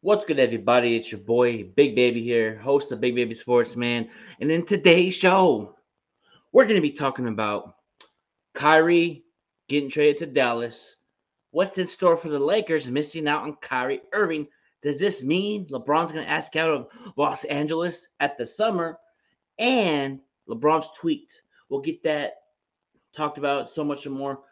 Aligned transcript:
What's 0.00 0.24
good, 0.24 0.38
everybody? 0.38 0.94
It's 0.94 1.10
your 1.10 1.20
boy, 1.20 1.64
Big 1.74 1.96
Baby 1.96 2.22
here, 2.22 2.56
host 2.56 2.92
of 2.92 3.00
Big 3.00 3.16
Baby 3.16 3.34
Sports 3.34 3.74
Man. 3.74 4.08
And 4.40 4.48
in 4.48 4.64
today's 4.64 5.12
show, 5.12 5.74
we're 6.52 6.66
going 6.66 6.76
to 6.76 6.80
be 6.80 6.92
talking 6.92 7.26
about 7.26 7.74
Kyrie 8.54 9.24
getting 9.68 9.90
traded 9.90 10.18
to 10.18 10.26
Dallas. 10.26 10.94
What's 11.50 11.78
in 11.78 11.88
store 11.88 12.16
for 12.16 12.28
the 12.28 12.38
Lakers 12.38 12.88
missing 12.88 13.26
out 13.26 13.42
on 13.42 13.56
Kyrie 13.60 14.02
Irving? 14.12 14.46
Does 14.84 15.00
this 15.00 15.24
mean 15.24 15.66
LeBron's 15.66 16.12
going 16.12 16.24
to 16.24 16.30
ask 16.30 16.54
out 16.54 16.70
of 16.70 16.86
Los 17.16 17.42
Angeles 17.46 18.06
at 18.20 18.38
the 18.38 18.46
summer? 18.46 19.00
And 19.58 20.20
LeBron's 20.48 20.96
tweet. 20.96 21.42
We'll 21.70 21.80
get 21.80 22.04
that 22.04 22.34
talked 23.12 23.36
about 23.36 23.68
so 23.68 23.82
much 23.82 24.06
more 24.06 24.42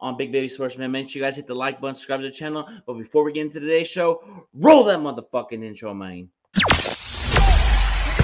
on 0.00 0.16
Big 0.16 0.32
Baby 0.32 0.48
Sportsman. 0.48 0.90
Make 0.90 1.08
sure 1.08 1.20
you 1.20 1.26
guys 1.26 1.36
hit 1.36 1.46
the 1.46 1.54
like 1.54 1.80
button, 1.80 1.94
subscribe 1.94 2.20
to 2.20 2.26
the 2.26 2.32
channel. 2.32 2.66
But 2.86 2.94
before 2.94 3.24
we 3.24 3.32
get 3.32 3.42
into 3.42 3.60
today's 3.60 3.88
show, 3.88 4.22
roll 4.54 4.84
that 4.84 4.98
motherfucking 4.98 5.64
intro, 5.64 5.94
man. 5.94 6.28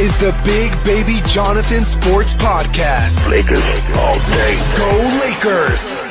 is 0.00 0.16
the 0.18 0.32
Big 0.44 0.72
Baby 0.84 1.18
Jonathan 1.26 1.84
Sports 1.84 2.32
Podcast. 2.34 3.28
Lakers 3.28 3.58
all 3.96 4.14
day. 4.14 4.54
Go 4.76 5.18
Lakers! 5.24 6.07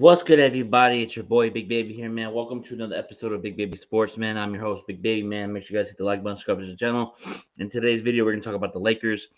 What's 0.00 0.22
good, 0.22 0.38
everybody? 0.38 1.02
It's 1.02 1.14
your 1.14 1.26
boy, 1.26 1.50
Big 1.50 1.68
Baby 1.68 1.92
here, 1.92 2.08
man. 2.08 2.32
Welcome 2.32 2.62
to 2.62 2.74
another 2.74 2.96
episode 2.96 3.34
of 3.34 3.42
Big 3.42 3.54
Baby 3.54 3.76
Sports, 3.76 4.16
man. 4.16 4.38
I'm 4.38 4.54
your 4.54 4.62
host, 4.62 4.86
Big 4.86 5.02
Baby, 5.02 5.22
man. 5.22 5.52
Make 5.52 5.62
sure 5.62 5.76
you 5.76 5.82
guys 5.82 5.90
hit 5.90 5.98
the 5.98 6.04
like 6.04 6.22
button, 6.22 6.38
subscribe 6.38 6.60
to 6.60 6.66
the 6.66 6.74
channel. 6.74 7.14
In 7.58 7.68
today's 7.68 8.00
video, 8.00 8.24
we're 8.24 8.34
to 8.34 8.40
talk 8.40 8.54
about 8.54 8.72
the 8.72 8.78
Lakers. 8.78 9.28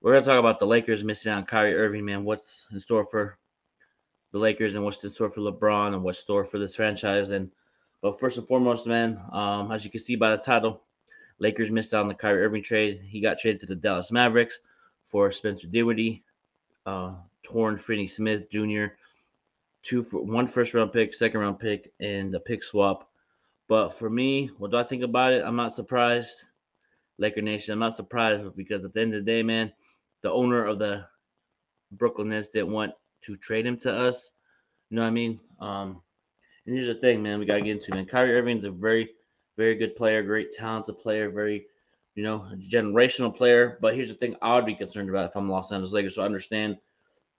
We're 0.00 0.18
to 0.18 0.26
talk 0.26 0.40
about 0.40 0.58
the 0.58 0.66
Lakers 0.66 1.04
missing 1.04 1.30
out 1.30 1.38
on 1.38 1.44
Kyrie 1.44 1.76
Irving, 1.76 2.04
man. 2.04 2.24
What's 2.24 2.66
in 2.72 2.80
store 2.80 3.04
for 3.04 3.38
the 4.32 4.40
Lakers 4.40 4.74
and 4.74 4.84
what's 4.84 5.04
in 5.04 5.10
store 5.10 5.30
for 5.30 5.40
LeBron 5.40 5.94
and 5.94 6.02
what's 6.02 6.18
in 6.18 6.24
store 6.24 6.44
for 6.44 6.58
this 6.58 6.74
franchise. 6.74 7.30
And 7.30 7.48
but 8.02 8.18
first 8.18 8.38
and 8.38 8.48
foremost, 8.48 8.88
man, 8.88 9.20
um, 9.30 9.70
as 9.70 9.84
you 9.84 9.92
can 9.92 10.00
see 10.00 10.16
by 10.16 10.32
the 10.32 10.42
title, 10.42 10.82
Lakers 11.38 11.70
missed 11.70 11.94
out 11.94 12.00
on 12.00 12.08
the 12.08 12.14
Kyrie 12.14 12.42
Irving 12.42 12.64
trade. 12.64 13.02
He 13.04 13.20
got 13.20 13.38
traded 13.38 13.60
to 13.60 13.66
the 13.66 13.76
Dallas 13.76 14.10
Mavericks 14.10 14.58
for 15.06 15.30
Spencer 15.30 15.68
Dinwiddie, 15.68 16.24
uh, 16.86 17.14
Dorian 17.42 17.78
Finney 17.78 18.06
Smith 18.06 18.50
Jr., 18.50 18.86
two 19.82 20.02
for 20.02 20.22
one 20.22 20.46
first 20.46 20.74
round 20.74 20.92
pick, 20.92 21.14
second 21.14 21.40
round 21.40 21.58
pick, 21.58 21.92
and 22.00 22.34
a 22.34 22.40
pick 22.40 22.62
swap. 22.62 23.08
But 23.68 23.90
for 23.90 24.10
me, 24.10 24.50
what 24.58 24.70
do 24.70 24.76
I 24.76 24.82
think 24.82 25.02
about 25.02 25.32
it? 25.32 25.44
I'm 25.44 25.56
not 25.56 25.74
surprised. 25.74 26.44
Laker 27.18 27.42
Nation, 27.42 27.72
I'm 27.72 27.78
not 27.78 27.94
surprised 27.94 28.44
because 28.56 28.84
at 28.84 28.94
the 28.94 29.00
end 29.00 29.14
of 29.14 29.24
the 29.24 29.30
day, 29.30 29.42
man, 29.42 29.72
the 30.22 30.30
owner 30.30 30.64
of 30.64 30.78
the 30.78 31.04
Brooklyn 31.92 32.30
Nets 32.30 32.48
didn't 32.48 32.72
want 32.72 32.92
to 33.22 33.36
trade 33.36 33.66
him 33.66 33.76
to 33.78 33.92
us. 33.92 34.32
You 34.88 34.96
know 34.96 35.02
what 35.02 35.08
I 35.08 35.12
mean? 35.12 35.40
Um, 35.60 36.02
and 36.66 36.74
here's 36.74 36.86
the 36.86 36.94
thing, 36.94 37.22
man, 37.22 37.38
we 37.38 37.46
gotta 37.46 37.62
get 37.62 37.76
into 37.76 37.94
man. 37.94 38.06
Kyrie 38.06 38.34
Irving's 38.34 38.64
a 38.64 38.70
very, 38.70 39.10
very 39.56 39.74
good 39.74 39.96
player, 39.96 40.22
great 40.22 40.50
talented 40.52 40.98
player, 40.98 41.30
very, 41.30 41.66
you 42.14 42.22
know, 42.22 42.46
generational 42.58 43.34
player. 43.34 43.78
But 43.80 43.94
here's 43.94 44.08
the 44.08 44.14
thing 44.14 44.36
I 44.42 44.54
would 44.54 44.66
be 44.66 44.74
concerned 44.74 45.08
about 45.08 45.30
if 45.30 45.36
I'm 45.36 45.50
Los 45.50 45.72
Angeles 45.72 45.92
Lakers. 45.92 46.14
So 46.16 46.22
I 46.22 46.26
understand 46.26 46.76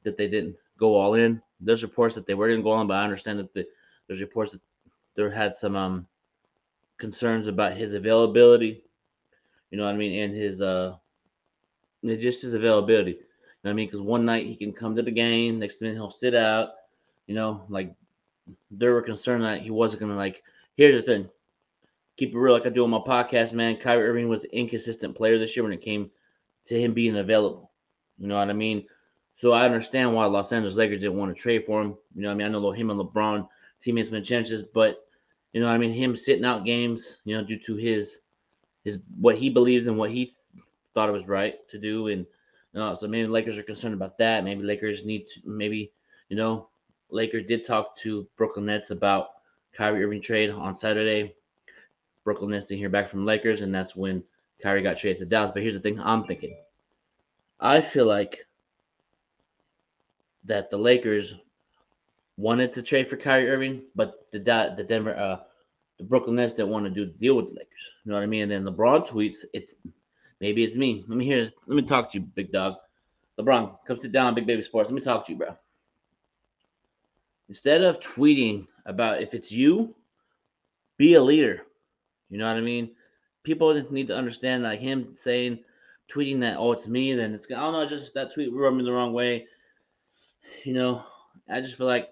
that 0.03 0.17
they 0.17 0.27
didn't 0.27 0.55
go 0.77 0.95
all 0.95 1.13
in. 1.15 1.41
There's 1.59 1.83
reports 1.83 2.15
that 2.15 2.25
they 2.25 2.33
were 2.33 2.49
gonna 2.49 2.63
go 2.63 2.71
on, 2.71 2.87
but 2.87 2.95
I 2.95 3.03
understand 3.03 3.39
that 3.39 3.53
the, 3.53 3.65
there's 4.07 4.21
reports 4.21 4.51
that 4.53 4.61
there 5.15 5.29
had 5.29 5.55
some 5.55 5.75
um 5.75 6.07
concerns 6.97 7.47
about 7.47 7.77
his 7.77 7.93
availability. 7.93 8.83
You 9.69 9.77
know 9.77 9.85
what 9.85 9.93
I 9.93 9.97
mean, 9.97 10.19
and 10.19 10.35
his 10.35 10.61
uh 10.61 10.95
just 12.03 12.41
his 12.41 12.53
availability. 12.53 13.11
You 13.11 13.17
know 13.17 13.69
what 13.69 13.71
I 13.71 13.73
mean? 13.73 13.87
Because 13.87 14.01
one 14.01 14.25
night 14.25 14.47
he 14.47 14.55
can 14.55 14.73
come 14.73 14.95
to 14.95 15.01
the 15.01 15.11
game, 15.11 15.59
next 15.59 15.81
minute 15.81 15.95
he'll 15.95 16.09
sit 16.09 16.33
out. 16.33 16.69
You 17.27 17.35
know, 17.35 17.63
like 17.69 17.93
they 18.71 18.87
were 18.87 19.01
concerned 19.01 19.43
that 19.43 19.61
he 19.61 19.69
wasn't 19.69 20.01
gonna 20.01 20.15
like. 20.15 20.43
Here's 20.75 20.99
the 20.99 21.05
thing: 21.05 21.29
keep 22.21 22.35
it 22.35 22.37
real, 22.37 22.53
like 22.53 22.67
I 22.67 22.69
do 22.69 22.83
on 22.83 22.91
my 22.91 22.99
podcast, 22.99 23.53
man. 23.53 23.77
Kyrie 23.77 24.07
Irving 24.07 24.29
was 24.29 24.43
an 24.43 24.51
inconsistent 24.51 25.15
player 25.15 25.39
this 25.39 25.55
year 25.55 25.63
when 25.63 25.73
it 25.73 25.81
came 25.81 26.11
to 26.65 26.79
him 26.79 26.93
being 26.93 27.17
available. 27.17 27.71
You 28.19 28.27
know 28.27 28.37
what 28.37 28.51
I 28.51 28.53
mean? 28.53 28.85
So 29.33 29.53
I 29.53 29.65
understand 29.65 30.13
why 30.13 30.25
Los 30.25 30.51
Angeles 30.51 30.75
Lakers 30.75 31.01
didn't 31.01 31.17
want 31.17 31.35
to 31.35 31.41
trade 31.41 31.65
for 31.65 31.81
him. 31.81 31.95
You 32.13 32.21
know, 32.21 32.27
what 32.27 32.35
I 32.35 32.37
mean, 32.37 32.45
I 32.45 32.49
know 32.51 32.71
him 32.71 32.91
and 32.91 32.99
LeBron 32.99 33.47
teammates 33.79 34.11
been 34.11 34.23
chances, 34.23 34.61
but 34.61 35.03
you 35.51 35.61
know, 35.61 35.65
what 35.65 35.73
I 35.73 35.79
mean, 35.79 35.91
him 35.93 36.15
sitting 36.15 36.45
out 36.45 36.63
games, 36.63 37.17
you 37.25 37.35
know, 37.35 37.43
due 37.43 37.57
to 37.57 37.75
his 37.75 38.19
his 38.83 38.99
what 39.19 39.35
he 39.35 39.49
believes 39.49 39.87
and 39.87 39.97
what 39.97 40.11
he 40.11 40.35
thought 40.93 41.09
it 41.09 41.13
was 41.13 41.27
right 41.27 41.67
to 41.69 41.79
do, 41.79 42.09
and 42.09 42.27
know, 42.75 42.93
so 42.93 43.07
maybe 43.07 43.27
Lakers 43.27 43.57
are 43.57 43.63
concerned 43.63 43.95
about 43.95 44.19
that. 44.19 44.43
Maybe 44.43 44.61
Lakers 44.61 45.05
need 45.05 45.27
to 45.29 45.41
maybe 45.43 45.91
you 46.29 46.37
know, 46.37 46.67
Lakers 47.09 47.47
did 47.47 47.65
talk 47.65 47.97
to 47.97 48.27
Brooklyn 48.37 48.67
Nets 48.67 48.91
about 48.91 49.29
Kyrie 49.73 50.03
Irving 50.03 50.21
trade 50.21 50.51
on 50.51 50.75
Saturday. 50.75 51.33
Brooklyn 52.23 52.51
Nets 52.51 52.67
didn't 52.67 52.79
hear 52.79 52.89
back 52.89 53.09
from 53.09 53.25
Lakers, 53.25 53.61
and 53.61 53.73
that's 53.73 53.95
when 53.95 54.23
Kyrie 54.61 54.83
got 54.83 54.97
traded 54.97 55.19
to 55.19 55.25
Dallas. 55.25 55.51
But 55.53 55.63
here's 55.63 55.75
the 55.75 55.81
thing 55.81 55.99
I'm 55.99 56.23
thinking. 56.25 56.57
I 57.59 57.81
feel 57.81 58.05
like 58.05 58.45
that 60.45 60.69
the 60.69 60.77
Lakers 60.77 61.35
wanted 62.37 62.73
to 62.73 62.81
trade 62.81 63.07
for 63.07 63.17
Kyrie 63.17 63.49
Irving, 63.49 63.83
but 63.95 64.27
the 64.31 64.39
the 64.39 64.83
Denver 64.83 65.15
uh 65.15 65.37
the 65.97 66.03
Brooklyn 66.03 66.35
Nets 66.35 66.53
didn't 66.53 66.71
want 66.71 66.85
to 66.85 66.89
do 66.89 67.05
deal 67.05 67.35
with 67.35 67.47
the 67.47 67.53
Lakers. 67.53 67.91
You 68.03 68.11
know 68.11 68.17
what 68.17 68.23
I 68.23 68.27
mean? 68.27 68.49
And 68.49 68.51
then 68.51 68.73
LeBron 68.73 69.07
tweets, 69.07 69.45
it's 69.53 69.75
maybe 70.39 70.63
it's 70.63 70.75
me. 70.75 71.05
Let 71.07 71.17
me 71.17 71.25
hear 71.25 71.49
let 71.67 71.75
me 71.75 71.83
talk 71.83 72.11
to 72.11 72.19
you, 72.19 72.25
big 72.25 72.51
dog. 72.51 72.75
LeBron, 73.39 73.77
come 73.85 73.99
sit 73.99 74.11
down, 74.11 74.35
Big 74.35 74.45
Baby 74.45 74.61
Sports. 74.61 74.89
Let 74.89 74.95
me 74.95 75.01
talk 75.01 75.25
to 75.25 75.31
you, 75.31 75.37
bro. 75.37 75.55
Instead 77.49 77.83
of 77.83 77.99
tweeting 77.99 78.67
about 78.85 79.21
if 79.21 79.33
it's 79.33 79.51
you, 79.51 79.95
be 80.97 81.15
a 81.15 81.21
leader. 81.21 81.63
You 82.31 82.39
know 82.39 82.47
what 82.47 82.57
I 82.57 82.61
mean? 82.61 82.95
People 83.43 83.73
need 83.91 84.07
to 84.07 84.17
understand 84.17 84.63
like 84.63 84.79
him 84.79 85.13
saying, 85.15 85.59
tweeting 86.11 86.39
that, 86.41 86.57
oh, 86.57 86.71
it's 86.71 86.87
me, 86.87 87.13
then 87.13 87.33
it's 87.33 87.45
I 87.51 87.55
don't 87.55 87.73
know, 87.73 87.85
just 87.85 88.13
that 88.15 88.33
tweet 88.33 88.51
rubbed 88.51 88.77
me 88.77 88.83
the 88.83 88.91
wrong 88.91 89.13
way. 89.13 89.45
You 90.63 90.73
know, 90.73 91.03
I 91.49 91.61
just 91.61 91.75
feel 91.75 91.87
like 91.87 92.09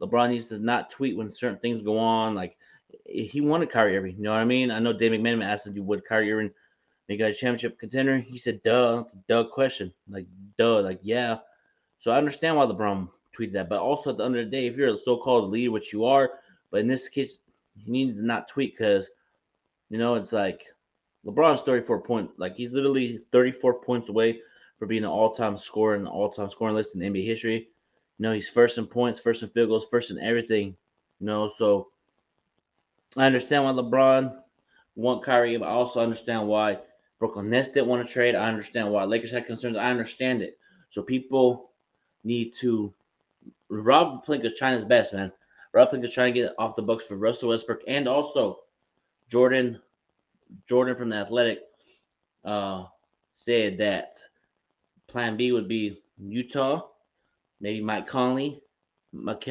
LeBron 0.00 0.30
needs 0.30 0.48
to 0.48 0.58
not 0.58 0.90
tweet 0.90 1.16
when 1.16 1.30
certain 1.30 1.58
things 1.58 1.82
go 1.82 1.98
on. 1.98 2.34
Like 2.34 2.56
he 3.04 3.40
wanted 3.40 3.70
Kyrie 3.70 3.96
Irving. 3.96 4.16
You 4.16 4.22
know 4.22 4.32
what 4.32 4.40
I 4.40 4.44
mean? 4.44 4.70
I 4.70 4.78
know 4.78 4.92
Dave 4.92 5.12
McMenamin 5.12 5.44
asked 5.44 5.66
him, 5.66 5.86
would 5.86 6.04
Kyrie 6.04 6.32
Irving 6.32 6.50
make 7.08 7.20
a 7.20 7.32
championship 7.32 7.78
contender? 7.78 8.18
He 8.18 8.38
said, 8.38 8.62
duh, 8.62 9.04
duh 9.28 9.44
question. 9.44 9.92
Like, 10.08 10.26
duh, 10.58 10.80
like, 10.80 11.00
yeah. 11.02 11.38
So 11.98 12.10
I 12.10 12.18
understand 12.18 12.56
why 12.56 12.66
LeBron 12.66 13.08
tweeted 13.36 13.52
that. 13.52 13.68
But 13.68 13.80
also 13.80 14.10
at 14.10 14.16
the 14.16 14.24
end 14.24 14.36
of 14.36 14.44
the 14.44 14.50
day, 14.50 14.66
if 14.66 14.76
you're 14.76 14.94
a 14.94 14.98
so-called 14.98 15.50
leader, 15.50 15.70
which 15.70 15.92
you 15.92 16.04
are, 16.04 16.30
but 16.70 16.80
in 16.80 16.88
this 16.88 17.08
case, 17.08 17.38
you 17.76 17.92
need 17.92 18.16
to 18.16 18.24
not 18.24 18.48
tweet 18.48 18.76
because, 18.76 19.10
you 19.92 19.98
know, 19.98 20.14
it's 20.14 20.32
like 20.32 20.64
LeBron's 21.26 21.60
34 21.60 22.00
point. 22.00 22.30
Like 22.38 22.56
he's 22.56 22.72
literally 22.72 23.20
34 23.30 23.74
points 23.74 24.08
away 24.08 24.40
for 24.78 24.86
being 24.86 25.04
an 25.04 25.10
all-time 25.10 25.58
scorer 25.58 25.96
in 25.96 26.04
the 26.04 26.10
all-time 26.10 26.50
scoring 26.50 26.74
list 26.74 26.94
in 26.94 27.02
NBA 27.02 27.26
history. 27.26 27.68
You 28.18 28.22
know, 28.22 28.32
he's 28.32 28.48
first 28.48 28.78
in 28.78 28.86
points, 28.86 29.20
first 29.20 29.42
in 29.42 29.50
field 29.50 29.68
goals, 29.68 29.86
first 29.90 30.10
in 30.10 30.18
everything. 30.18 30.74
You 31.20 31.26
know, 31.26 31.52
so 31.58 31.88
I 33.18 33.26
understand 33.26 33.64
why 33.64 33.72
LeBron 33.72 34.34
want 34.96 35.24
Kyrie, 35.24 35.58
but 35.58 35.68
I 35.68 35.72
also 35.72 36.00
understand 36.00 36.48
why 36.48 36.78
Brooklyn 37.18 37.50
Nets 37.50 37.68
didn't 37.68 37.88
want 37.88 38.06
to 38.06 38.10
trade. 38.10 38.34
I 38.34 38.48
understand 38.48 38.90
why 38.90 39.04
Lakers 39.04 39.30
had 39.30 39.46
concerns. 39.46 39.76
I 39.76 39.90
understand 39.90 40.40
it. 40.40 40.58
So 40.88 41.02
people 41.02 41.70
need 42.24 42.54
to. 42.60 42.94
Rob 43.68 44.24
Pelinka's 44.24 44.58
trying 44.58 44.76
his 44.76 44.86
best, 44.86 45.12
man. 45.12 45.30
Rob 45.74 45.90
Pelinka's 45.90 46.14
trying 46.14 46.32
to 46.32 46.40
get 46.40 46.54
off 46.58 46.76
the 46.76 46.82
books 46.82 47.04
for 47.04 47.16
Russell 47.16 47.50
Westbrook 47.50 47.82
and 47.86 48.08
also 48.08 48.60
Jordan. 49.32 49.80
Jovan 50.68 50.94
from 50.94 51.08
the 51.08 51.16
Athletic 51.16 51.60
uh, 52.44 52.84
said 53.32 53.78
that 53.78 54.18
Plan 55.08 55.38
B 55.38 55.52
would 55.52 55.66
be 55.66 56.02
Utah, 56.18 56.88
maybe 57.58 57.82
Mike 57.82 58.06
Conley, 58.06 58.60
Malik 59.14 59.48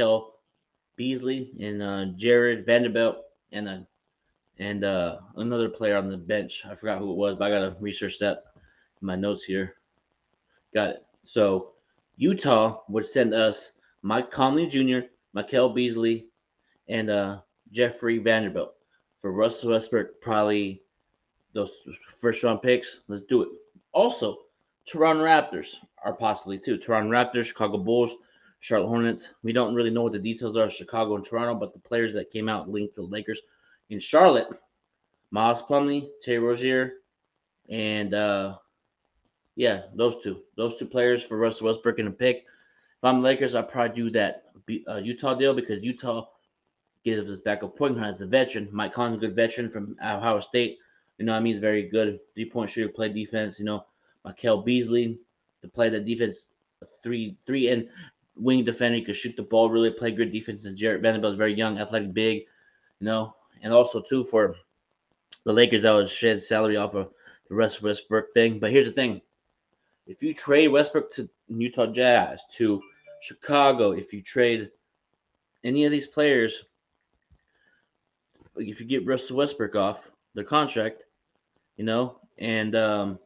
Beasley, 0.95 1.51
and 1.59 1.81
uh, 1.81 2.05
Jarred 2.15 2.63
Vanderbilt, 2.63 3.25
and 3.51 3.67
uh, 3.67 3.79
and 4.59 4.83
uh, 4.83 5.17
another 5.37 5.67
player 5.67 5.97
on 5.97 6.07
the 6.07 6.17
bench. 6.17 6.63
I 6.69 6.75
forgot 6.75 6.99
who 6.99 7.11
it 7.11 7.17
was, 7.17 7.35
but 7.35 7.45
I 7.45 7.49
gotta 7.49 7.75
research 7.79 8.19
that 8.19 8.43
in 9.01 9.07
my 9.07 9.15
notes 9.15 9.43
here. 9.43 9.77
Got 10.75 10.89
it. 10.91 11.05
So 11.23 11.71
Utah 12.17 12.81
would 12.87 13.07
send 13.07 13.33
us 13.33 13.71
Mike 14.03 14.29
Conley 14.29 14.67
Jr., 14.67 15.07
Michael 15.33 15.69
Beasley, 15.69 16.27
and 16.87 17.09
uh, 17.09 17.39
Jeffrey 17.71 18.19
Vanderbilt. 18.19 18.75
For 19.21 19.31
Russell 19.31 19.71
Westbrook, 19.71 20.19
probably 20.19 20.81
those 21.53 21.71
first 22.09 22.43
round 22.43 22.61
picks. 22.61 23.01
Let's 23.07 23.23
do 23.23 23.43
it. 23.43 23.49
Also, 23.91 24.39
Toronto 24.85 25.23
Raptors 25.23 25.75
are 26.03 26.13
possibly 26.13 26.57
too. 26.57 26.77
Toronto 26.77 27.09
Raptors, 27.11 27.45
Chicago 27.45 27.77
Bulls, 27.77 28.15
Charlotte 28.61 28.87
Hornets. 28.87 29.29
We 29.43 29.53
don't 29.53 29.75
really 29.75 29.89
know 29.89 30.03
what 30.03 30.13
the 30.13 30.19
details 30.19 30.57
are 30.57 30.65
of 30.65 30.73
Chicago 30.73 31.15
and 31.15 31.25
Toronto, 31.25 31.55
but 31.55 31.73
the 31.73 31.79
players 31.79 32.13
that 32.15 32.31
came 32.31 32.49
out 32.49 32.69
linked 32.69 32.95
to 32.95 33.01
the 33.01 33.07
Lakers 33.07 33.41
in 33.89 33.99
Charlotte, 33.99 34.47
Miles 35.31 35.61
Plumlee, 35.63 36.09
Terry 36.21 36.39
Rozier, 36.39 36.93
and 37.69 38.13
uh, 38.13 38.57
yeah, 39.55 39.83
those 39.95 40.21
two. 40.23 40.41
Those 40.57 40.77
two 40.77 40.85
players 40.85 41.21
for 41.21 41.37
Russell 41.37 41.67
Westbrook 41.67 41.99
and 41.99 42.07
a 42.07 42.11
pick. 42.11 42.37
If 42.37 43.03
I'm 43.03 43.21
Lakers, 43.21 43.55
I'd 43.55 43.69
probably 43.69 43.95
do 43.95 44.09
that 44.11 44.45
uh, 44.87 44.97
Utah 44.97 45.35
deal 45.35 45.53
because 45.53 45.83
Utah 45.83 46.27
gives 47.03 47.29
us 47.29 47.39
backup 47.39 47.77
point 47.77 47.95
guard 47.95 48.13
as 48.13 48.21
a 48.21 48.25
veteran. 48.25 48.69
Mike 48.71 48.93
Conley's 48.93 49.17
a 49.17 49.27
good 49.27 49.35
veteran 49.35 49.69
from 49.69 49.95
Ohio 50.01 50.39
State. 50.39 50.77
You 51.17 51.25
know, 51.25 51.33
I 51.33 51.39
mean, 51.39 51.53
he's 51.53 51.61
very 51.61 51.83
good 51.83 52.19
three 52.33 52.45
point 52.45 52.69
shooter, 52.69 52.89
play 52.89 53.09
defense. 53.09 53.59
You 53.59 53.65
know, 53.65 53.85
Michael 54.25 54.61
Beasley 54.61 55.19
to 55.61 55.67
play 55.67 55.89
the 55.89 55.99
defense, 55.99 56.45
three 57.03 57.37
three 57.45 57.69
and 57.69 57.87
wing 58.35 58.63
defender. 58.63 58.97
He 58.97 59.03
could 59.03 59.15
shoot 59.15 59.35
the 59.35 59.43
ball, 59.43 59.69
really 59.69 59.91
play 59.91 60.11
good 60.11 60.31
defense. 60.31 60.65
And 60.65 60.77
Jarred 60.77 61.01
Vanderbilt 61.01 61.33
is 61.33 61.37
very 61.37 61.53
young, 61.53 61.77
athletic, 61.77 62.13
big. 62.13 62.45
You 62.99 63.05
know, 63.05 63.35
and 63.61 63.73
also 63.73 64.01
too 64.01 64.23
for 64.23 64.55
the 65.43 65.53
Lakers 65.53 65.83
that 65.83 65.91
would 65.91 66.09
shed 66.09 66.41
salary 66.41 66.77
off 66.77 66.95
of 66.95 67.09
the 67.49 67.55
rest 67.55 67.81
Westbrook 67.81 68.33
thing. 68.33 68.59
But 68.59 68.71
here's 68.71 68.87
the 68.87 68.93
thing: 68.93 69.21
if 70.07 70.21
you 70.23 70.33
trade 70.33 70.69
Westbrook 70.69 71.11
to 71.13 71.29
Utah 71.47 71.87
Jazz 71.87 72.43
to 72.53 72.81
Chicago, 73.21 73.91
if 73.91 74.13
you 74.13 74.21
trade 74.21 74.71
any 75.63 75.85
of 75.85 75.91
these 75.91 76.07
players, 76.07 76.65
if 78.57 78.79
you 78.79 78.85
get 78.85 79.05
Russell 79.05 79.37
Westbrook 79.37 79.75
off 79.75 79.99
their 80.33 80.43
contract, 80.43 81.03
you 81.77 81.83
know, 81.83 82.19
and 82.37 82.75
um, 82.75 83.19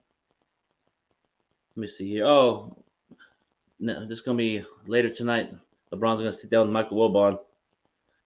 let 1.76 1.82
me 1.82 1.88
see 1.88 2.10
here. 2.10 2.26
Oh, 2.26 2.76
no, 3.80 4.02
this 4.06 4.20
is 4.20 4.22
gonna 4.22 4.38
be 4.38 4.64
later 4.88 5.10
tonight. 5.10 5.54
LeBron's 5.92 6.20
gonna 6.20 6.32
sit 6.32 6.50
down 6.50 6.68
with 6.68 6.74
Michael 6.74 6.98
Wilbon, 6.98 7.40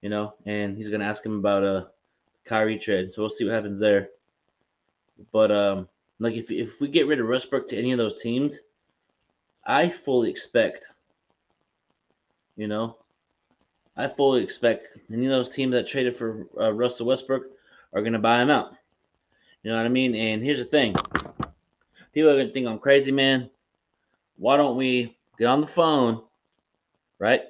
you 0.02 0.10
know, 0.10 0.34
and 0.46 0.78
he's 0.78 0.90
gonna 0.90 1.06
ask 1.06 1.26
him 1.26 1.40
about 1.40 1.64
a 1.64 1.88
Kyrie 2.46 2.80
trade. 2.80 3.14
So 3.14 3.22
we'll 3.22 3.30
see 3.30 3.46
what 3.46 3.54
happens 3.54 3.80
there. 3.80 4.10
But 5.32 5.52
um, 5.52 5.88
like 6.20 6.36
if 6.36 6.52
if 6.52 6.82
we 6.82 6.88
get 6.88 7.08
rid 7.08 7.20
of 7.20 7.28
Westbrook 7.28 7.68
to 7.68 7.78
any 7.78 7.92
of 7.92 7.98
those 7.98 8.22
teams, 8.22 8.60
I 9.66 9.90
fully 9.90 10.30
expect 10.30 10.86
you 12.60 12.68
know, 12.68 12.98
I 14.00 14.08
fully 14.08 14.42
expect 14.42 14.98
any 15.12 15.26
of 15.26 15.32
those 15.32 15.50
teams 15.50 15.74
that 15.74 15.86
traded 15.86 16.16
for 16.16 16.48
uh, 16.58 16.72
Russell 16.72 17.08
Westbrook 17.08 17.44
are 17.92 18.02
going 18.02 18.14
to 18.14 18.20
buy 18.20 18.42
him 18.42 18.50
out. 18.50 18.72
You 19.62 19.72
know 19.72 19.78
what 19.78 19.86
I 19.86 19.90
mean? 19.90 20.16
And 20.16 20.42
here's 20.42 20.60
the 20.60 20.66
thing 20.66 20.96
people 22.14 22.30
are 22.30 22.36
going 22.36 22.48
to 22.48 22.54
think 22.54 22.66
I'm 22.66 22.80
crazy, 22.80 23.12
man. 23.12 23.50
Why 24.38 24.56
don't 24.56 24.78
we 24.78 25.18
get 25.38 25.48
on 25.48 25.60
the 25.60 25.68
phone, 25.68 26.24
right? 27.20 27.42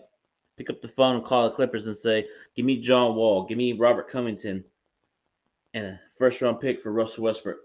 Pick 0.57 0.71
up 0.71 0.81
the 0.81 0.87
phone 0.87 1.17
and 1.17 1.23
call 1.23 1.43
the 1.43 1.55
Clippers 1.55 1.85
and 1.85 1.95
say, 1.95 2.25
give 2.55 2.65
me 2.65 2.81
John 2.81 3.15
Wall, 3.15 3.45
give 3.45 3.59
me 3.59 3.73
Robert 3.73 4.09
Covington, 4.09 4.63
and 5.75 5.85
a 5.85 5.99
first 6.17 6.41
round 6.41 6.59
pick 6.59 6.81
for 6.81 6.91
Russell 6.91 7.25
Westbrook. 7.25 7.59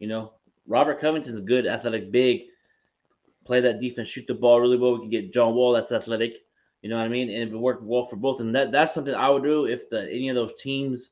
You 0.00 0.08
know, 0.08 0.32
Robert 0.66 1.00
Covington's 1.00 1.40
good, 1.40 1.68
athletic, 1.68 2.10
big, 2.10 2.46
play 3.44 3.60
that 3.60 3.80
defense, 3.80 4.08
shoot 4.08 4.26
the 4.26 4.34
ball 4.34 4.60
really 4.60 4.76
well. 4.76 4.94
We 4.94 5.02
can 5.02 5.10
get 5.10 5.32
John 5.32 5.54
Wall 5.54 5.72
that's 5.72 5.92
athletic. 5.92 6.45
You 6.82 6.90
know 6.90 6.96
what 6.96 7.04
I 7.04 7.08
mean? 7.08 7.30
And 7.30 7.52
it 7.52 7.56
worked 7.56 7.82
well 7.82 8.06
for 8.06 8.16
both. 8.16 8.40
And 8.40 8.54
that 8.54 8.72
that's 8.72 8.94
something 8.94 9.14
I 9.14 9.28
would 9.28 9.42
do 9.42 9.66
if 9.66 9.88
the 9.90 10.02
any 10.12 10.28
of 10.28 10.34
those 10.34 10.54
teams 10.54 11.10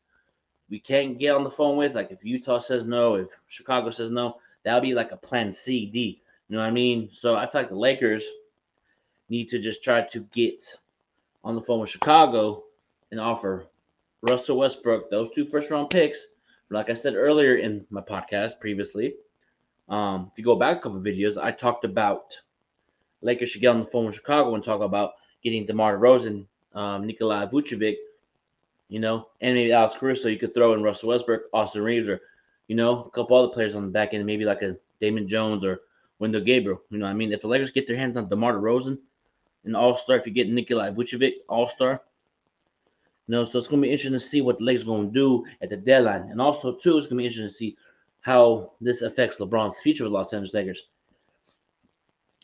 we 0.70 0.78
can't 0.78 1.18
get 1.18 1.34
on 1.34 1.44
the 1.44 1.50
phone 1.50 1.76
with, 1.76 1.94
like 1.94 2.10
if 2.10 2.24
Utah 2.24 2.58
says 2.58 2.84
no, 2.84 3.14
if 3.14 3.28
Chicago 3.48 3.90
says 3.90 4.10
no, 4.10 4.38
that 4.62 4.74
would 4.74 4.82
be 4.82 4.94
like 4.94 5.12
a 5.12 5.16
plan 5.16 5.52
C, 5.52 5.86
D. 5.86 6.22
You 6.48 6.56
know 6.56 6.62
what 6.62 6.68
I 6.68 6.72
mean? 6.72 7.08
So 7.12 7.36
I 7.36 7.46
feel 7.46 7.62
like 7.62 7.70
the 7.70 7.76
Lakers 7.76 8.24
need 9.28 9.48
to 9.50 9.58
just 9.58 9.82
try 9.82 10.02
to 10.02 10.20
get 10.32 10.62
on 11.42 11.54
the 11.54 11.62
phone 11.62 11.80
with 11.80 11.90
Chicago 11.90 12.64
and 13.10 13.20
offer 13.20 13.66
Russell 14.22 14.58
Westbrook 14.58 15.10
those 15.10 15.30
two 15.34 15.46
first 15.46 15.70
round 15.70 15.90
picks. 15.90 16.26
Like 16.70 16.90
I 16.90 16.94
said 16.94 17.14
earlier 17.14 17.56
in 17.56 17.86
my 17.90 18.00
podcast 18.00 18.58
previously, 18.58 19.14
um, 19.88 20.30
if 20.32 20.38
you 20.38 20.44
go 20.44 20.56
back 20.56 20.78
a 20.78 20.80
couple 20.80 21.00
videos, 21.00 21.36
I 21.36 21.52
talked 21.52 21.84
about 21.84 22.40
Lakers 23.20 23.50
should 23.50 23.60
get 23.60 23.68
on 23.68 23.80
the 23.80 23.86
phone 23.86 24.06
with 24.06 24.16
Chicago 24.16 24.54
and 24.54 24.64
talk 24.64 24.80
about 24.80 25.12
getting 25.44 25.66
DeMar 25.66 25.98
DeRozan, 25.98 26.46
um, 26.74 27.06
Nikolai 27.06 27.46
Vucevic, 27.46 27.96
you 28.88 28.98
know, 28.98 29.28
and 29.40 29.54
maybe 29.54 29.72
Alex 29.72 29.94
Caruso. 29.94 30.28
You 30.28 30.38
could 30.38 30.54
throw 30.54 30.72
in 30.74 30.82
Russell 30.82 31.10
Westbrook, 31.10 31.42
Austin 31.52 31.82
Reaves, 31.82 32.08
or 32.08 32.20
you 32.68 32.74
know, 32.76 33.04
a 33.04 33.10
couple 33.10 33.36
other 33.36 33.52
players 33.52 33.76
on 33.76 33.84
the 33.84 33.90
back 33.90 34.14
end, 34.14 34.24
maybe 34.24 34.44
like 34.44 34.62
a 34.62 34.76
Damian 35.00 35.28
Jones 35.28 35.64
or 35.64 35.82
Wenyen 36.20 36.44
Gabriel. 36.44 36.80
You 36.90 36.98
know, 36.98 37.06
I 37.06 37.12
mean, 37.12 37.32
if 37.32 37.42
the 37.42 37.48
Lakers 37.48 37.70
get 37.70 37.86
their 37.86 37.96
hands 37.96 38.16
on 38.16 38.28
DeMar 38.28 38.54
DeRozan, 38.54 38.98
an 39.64 39.74
All 39.74 39.96
Star, 39.96 40.16
if 40.16 40.26
you 40.26 40.32
get 40.32 40.48
Nikolai 40.48 40.90
Vucevic, 40.90 41.34
All 41.48 41.68
Star. 41.68 42.02
You 43.26 43.32
know, 43.32 43.44
so 43.44 43.58
it's 43.58 43.68
gonna 43.68 43.82
be 43.82 43.90
interesting 43.90 44.12
to 44.12 44.20
see 44.20 44.40
what 44.40 44.58
the 44.58 44.64
Lakers 44.64 44.84
gonna 44.84 45.08
do 45.08 45.44
at 45.62 45.70
the 45.70 45.76
deadline, 45.76 46.30
and 46.30 46.40
also 46.40 46.74
too, 46.74 46.98
it's 46.98 47.06
gonna 47.06 47.20
be 47.20 47.26
interesting 47.26 47.48
to 47.48 47.54
see 47.54 47.76
how 48.20 48.72
this 48.80 49.02
affects 49.02 49.38
LeBron's 49.38 49.80
future 49.80 50.04
with 50.04 50.12
Los 50.12 50.32
Angeles 50.32 50.54
Lakers. 50.54 50.88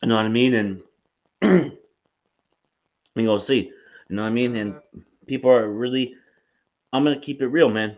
You 0.03 0.09
know 0.09 0.17
what 0.17 0.25
I 0.25 0.29
mean? 0.29 0.83
And 1.43 1.73
we 3.15 3.25
gonna 3.25 3.41
see. 3.41 3.73
You 4.09 4.17
know 4.17 4.23
what 4.23 4.29
I 4.29 4.33
mean? 4.33 4.57
And 4.57 4.75
uh-huh. 4.75 5.01
people 5.27 5.51
are 5.51 5.69
really 5.69 6.15
I'm 6.93 7.05
gonna 7.05 7.21
keep 7.21 7.41
it 7.43 7.47
real, 7.47 7.71
man. 7.71 7.97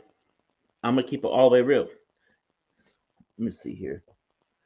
I'm 0.82 0.94
gonna 0.94 1.06
keep 1.06 1.24
it 1.24 1.28
all 1.28 1.48
the 1.48 1.54
way 1.54 1.62
real. 1.62 1.88
Let 3.38 3.44
me 3.46 3.50
see 3.50 3.74
here. 3.74 4.02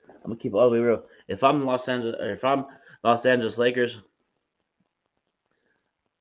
I'm 0.08 0.30
gonna 0.30 0.36
keep 0.36 0.52
it 0.52 0.56
all 0.56 0.70
the 0.70 0.76
way 0.76 0.84
real. 0.84 1.04
If 1.28 1.44
I'm 1.44 1.64
Los 1.64 1.88
Angeles 1.88 2.16
if 2.20 2.44
I'm 2.44 2.66
Los 3.04 3.26
Angeles 3.26 3.58
Lakers, 3.58 3.98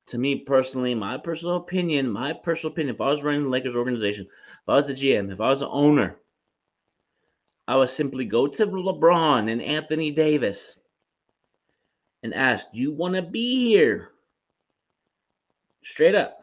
to 0.06 0.18
me 0.18 0.36
personally, 0.36 0.94
my 0.94 1.18
personal 1.18 1.56
opinion, 1.56 2.08
my 2.08 2.32
personal 2.32 2.72
opinion, 2.72 2.94
if 2.94 3.00
I 3.00 3.10
was 3.10 3.24
running 3.24 3.44
the 3.44 3.48
Lakers 3.48 3.74
organization, 3.74 4.26
if 4.26 4.68
I 4.68 4.76
was 4.76 4.86
the 4.86 4.94
GM, 4.94 5.32
if 5.32 5.40
I 5.40 5.50
was 5.50 5.60
the 5.60 5.68
owner, 5.68 6.16
I 7.66 7.76
would 7.76 7.90
simply 7.90 8.24
go 8.24 8.46
to 8.46 8.66
LeBron 8.66 9.50
and 9.50 9.60
Anthony 9.60 10.12
Davis 10.12 10.78
and 12.22 12.32
ask, 12.32 12.70
Do 12.72 12.78
you 12.78 12.92
want 12.92 13.16
to 13.16 13.22
be 13.22 13.66
here? 13.66 14.12
Straight 15.86 16.16
up. 16.16 16.40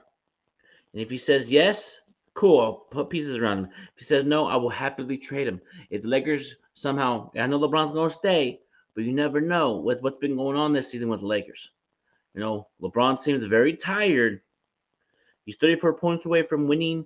And 0.94 1.02
if 1.02 1.10
he 1.10 1.18
says 1.18 1.52
yes, 1.52 2.00
cool, 2.34 2.62
I'll 2.62 2.74
put 2.92 3.10
pieces 3.10 3.36
around 3.36 3.60
him. 3.60 3.66
If 3.66 4.00
he 4.00 4.06
says 4.06 4.24
no, 4.24 4.48
I 4.48 4.56
will 4.56 4.70
happily 4.70 5.18
trade 5.18 5.48
him. 5.48 5.60
If 5.90 6.04
the 6.04 6.08
Lakers 6.08 6.56
somehow, 6.76 7.30
I 7.38 7.46
know 7.48 7.60
LeBron's 7.60 7.92
going 7.92 8.10
to 8.10 8.16
stay, 8.16 8.62
but 8.96 9.04
you 9.04 9.12
never 9.12 9.42
know 9.42 9.76
with 9.76 10.02
what's 10.02 10.16
been 10.16 10.38
going 10.38 10.56
on 10.56 10.72
this 10.72 10.90
season 10.90 11.10
with 11.10 11.20
the 11.20 11.28
Lakers. 11.28 11.72
You 12.34 12.40
know, 12.40 12.68
LeBron 12.82 13.20
seems 13.20 13.44
very 13.44 13.76
tired. 13.76 14.40
He's 15.46 15.58
34 15.58 15.96
points 15.96 16.26
away 16.26 16.44
from 16.44 16.70
winning 16.70 17.06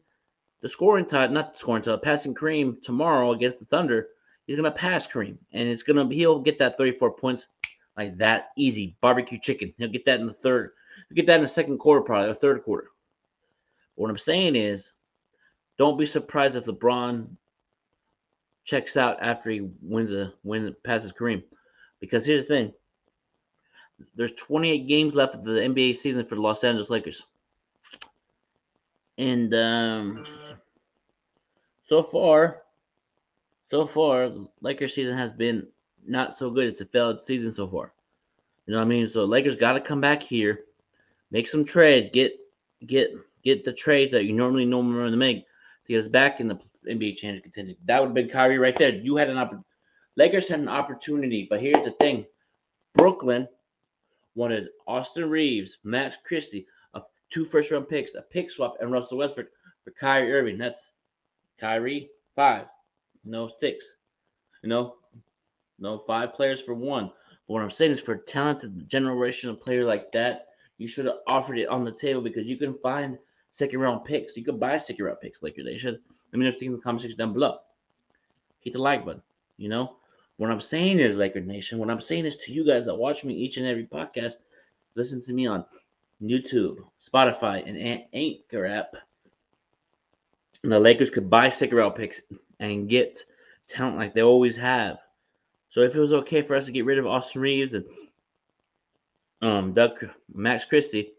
the 0.61 0.69
scoring 0.69 1.05
title, 1.05 1.33
not 1.33 1.53
the 1.53 1.59
scoring 1.59 1.81
title, 1.81 1.97
passing 1.97 2.35
Kareem 2.35 2.83
tomorrow 2.83 3.31
against 3.31 3.57
the 3.57 3.65
Thunder, 3.65 4.09
he's 4.45 4.55
gonna 4.55 4.71
pass 4.71 5.07
Kareem, 5.07 5.37
and 5.53 5.67
it's 5.67 5.83
gonna 5.83 6.05
be 6.05 6.15
he'll 6.15 6.39
get 6.39 6.59
that 6.59 6.77
34 6.77 7.13
points 7.13 7.47
like 7.97 8.15
that 8.17 8.49
easy. 8.57 8.95
Barbecue 9.01 9.39
chicken. 9.39 9.73
He'll 9.77 9.89
get 9.89 10.05
that 10.05 10.19
in 10.19 10.27
the 10.27 10.33
third. 10.33 10.71
He'll 11.09 11.15
get 11.15 11.27
that 11.27 11.35
in 11.37 11.41
the 11.41 11.47
second 11.47 11.77
quarter, 11.77 12.01
probably 12.01 12.29
or 12.29 12.33
third 12.33 12.63
quarter. 12.63 12.89
What 13.95 14.09
I'm 14.09 14.17
saying 14.17 14.55
is, 14.55 14.93
don't 15.77 15.97
be 15.97 16.05
surprised 16.05 16.55
if 16.55 16.65
LeBron 16.65 17.27
checks 18.63 18.97
out 18.97 19.17
after 19.21 19.49
he 19.49 19.69
wins 19.81 20.13
a 20.13 20.33
win 20.43 20.75
passes 20.83 21.13
Kareem, 21.13 21.43
because 21.99 22.25
here's 22.25 22.43
the 22.43 22.47
thing. 22.47 22.73
There's 24.15 24.33
28 24.33 24.87
games 24.87 25.15
left 25.15 25.35
of 25.35 25.43
the 25.43 25.53
NBA 25.53 25.95
season 25.95 26.25
for 26.25 26.35
the 26.35 26.41
Los 26.41 26.63
Angeles 26.63 26.89
Lakers. 26.89 27.23
And 29.17 29.53
um, 29.55 30.25
so 31.87 32.03
far, 32.03 32.61
so 33.71 33.87
far, 33.87 34.31
Lakers 34.61 34.93
season 34.93 35.17
has 35.17 35.33
been 35.33 35.67
not 36.05 36.35
so 36.35 36.49
good. 36.49 36.67
It's 36.67 36.81
a 36.81 36.85
failed 36.85 37.23
season 37.23 37.51
so 37.51 37.67
far. 37.67 37.93
You 38.65 38.73
know 38.73 38.79
what 38.79 38.85
I 38.85 38.89
mean? 38.89 39.07
So 39.07 39.25
Lakers 39.25 39.55
got 39.55 39.73
to 39.73 39.81
come 39.81 40.01
back 40.01 40.21
here, 40.21 40.65
make 41.31 41.47
some 41.47 41.65
trades, 41.65 42.09
get 42.11 42.33
get 42.85 43.11
get 43.43 43.65
the 43.65 43.73
trades 43.73 44.11
that 44.13 44.25
you 44.25 44.33
normally 44.33 44.65
normally 44.65 45.15
make 45.15 45.45
to 45.85 45.93
get 45.93 46.01
us 46.03 46.07
back 46.07 46.39
in 46.39 46.47
the 46.47 46.55
NBA 46.87 47.17
championship 47.17 47.43
contention. 47.43 47.77
That 47.85 47.99
would 47.99 48.07
have 48.07 48.15
been 48.15 48.29
Kyrie 48.29 48.57
right 48.57 48.77
there. 48.77 48.93
You 48.93 49.15
had 49.17 49.29
an 49.29 49.37
opportunity. 49.37 49.65
Lakers 50.15 50.49
had 50.49 50.59
an 50.59 50.69
opportunity, 50.69 51.47
but 51.49 51.61
here's 51.61 51.83
the 51.83 51.91
thing: 51.91 52.25
Brooklyn 52.93 53.47
wanted 54.35 54.69
Austin 54.87 55.29
Reaves, 55.29 55.77
Max 55.83 56.17
Christie, 56.25 56.67
a 56.93 57.01
two 57.29 57.45
first 57.45 57.71
round 57.71 57.89
picks, 57.89 58.15
a 58.15 58.21
pick 58.21 58.51
swap, 58.51 58.75
and 58.79 58.91
Russell 58.91 59.17
Westbrook 59.17 59.47
for 59.83 59.91
Kyrie 59.91 60.33
Irving. 60.33 60.57
That's 60.57 60.91
Kyrie 61.59 62.09
five, 62.35 62.65
no 63.25 63.47
six. 63.47 63.97
You 64.63 64.69
know, 64.69 64.95
no 65.79 65.99
five 65.99 66.33
players 66.33 66.61
for 66.61 66.73
one. 66.73 67.11
But 67.47 67.53
what 67.53 67.61
I'm 67.61 67.71
saying 67.71 67.91
is, 67.91 68.01
for 68.01 68.13
a 68.13 68.25
talented 68.25 68.89
generational 68.89 69.59
player 69.59 69.85
like 69.85 70.11
that, 70.13 70.47
you 70.77 70.87
should 70.87 71.05
have 71.05 71.17
offered 71.27 71.57
it 71.57 71.67
on 71.67 71.83
the 71.83 71.91
table 71.91 72.21
because 72.21 72.49
you 72.49 72.57
can 72.57 72.77
find 72.79 73.17
second 73.51 73.79
round 73.79 74.05
picks. 74.05 74.37
You 74.37 74.43
can 74.43 74.59
buy 74.59 74.77
second 74.77 75.05
round 75.05 75.19
picks, 75.21 75.41
Laker 75.41 75.63
Nation. 75.63 75.99
Let 76.31 76.39
me 76.39 76.43
know 76.45 76.49
if 76.49 76.55
you 76.55 76.59
think 76.59 76.69
in 76.69 76.75
the 76.75 76.81
comment 76.81 77.01
section 77.01 77.17
down 77.17 77.33
below. 77.33 77.57
Hit 78.61 78.73
the 78.73 78.81
like 78.81 79.05
button. 79.05 79.21
You 79.57 79.69
know, 79.69 79.95
what 80.37 80.51
I'm 80.51 80.61
saying 80.61 80.99
is, 80.99 81.15
Laker 81.15 81.41
Nation, 81.41 81.79
what 81.79 81.89
I'm 81.89 82.01
saying 82.01 82.25
is 82.25 82.37
to 82.37 82.53
you 82.53 82.65
guys 82.65 82.85
that 82.85 82.95
watch 82.95 83.23
me 83.23 83.33
each 83.33 83.57
and 83.57 83.65
every 83.65 83.85
podcast, 83.85 84.35
listen 84.95 85.21
to 85.23 85.33
me 85.33 85.47
on 85.47 85.65
YouTube, 86.21 86.77
Spotify, 87.01 87.67
and 87.67 88.03
Anchor 88.13 88.65
app. 88.65 88.93
And 90.63 90.71
the 90.71 90.79
Lakers 90.79 91.09
could 91.09 91.29
buy 91.29 91.49
second 91.49 91.77
round 91.77 91.95
picks 91.95 92.21
and 92.59 92.89
get 92.89 93.23
talent 93.67 93.97
like 93.97 94.13
they 94.13 94.21
always 94.21 94.55
have. 94.55 94.97
So 95.69 95.81
if 95.81 95.95
it 95.95 95.99
was 95.99 96.13
okay 96.13 96.41
for 96.41 96.55
us 96.55 96.65
to 96.65 96.71
get 96.71 96.85
rid 96.85 96.97
of 96.97 97.07
Austin 97.07 97.41
Reaves 97.41 97.73
and 97.73 97.85
um 99.41 99.73
Doug 99.73 99.91
Max 100.33 100.65
Christie, 100.65 101.13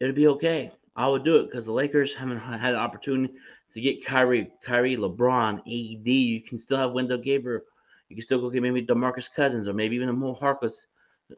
it'd 0.00 0.14
be 0.14 0.28
okay. 0.28 0.72
I 0.96 1.08
would 1.08 1.24
do 1.24 1.36
it 1.36 1.46
because 1.46 1.66
the 1.66 1.72
Lakers 1.72 2.14
haven't 2.14 2.38
had 2.38 2.74
an 2.74 2.78
opportunity 2.78 3.34
to 3.72 3.80
get 3.80 4.04
Kyrie, 4.04 4.52
Kyrie, 4.62 4.96
LeBron, 4.96 5.58
AD. 5.58 6.06
You 6.06 6.40
can 6.40 6.58
still 6.58 6.76
have 6.76 6.90
Wenyen 6.90 7.22
Gabriel. 7.22 7.62
You 8.08 8.16
can 8.16 8.22
still 8.22 8.40
go 8.40 8.50
get 8.50 8.62
maybe 8.62 8.86
DeMarcus 8.86 9.32
Cousins 9.34 9.66
or 9.66 9.72
maybe 9.72 9.96
even 9.96 10.08
a 10.08 10.12
Mo 10.12 10.34
Harkless, 10.34 10.86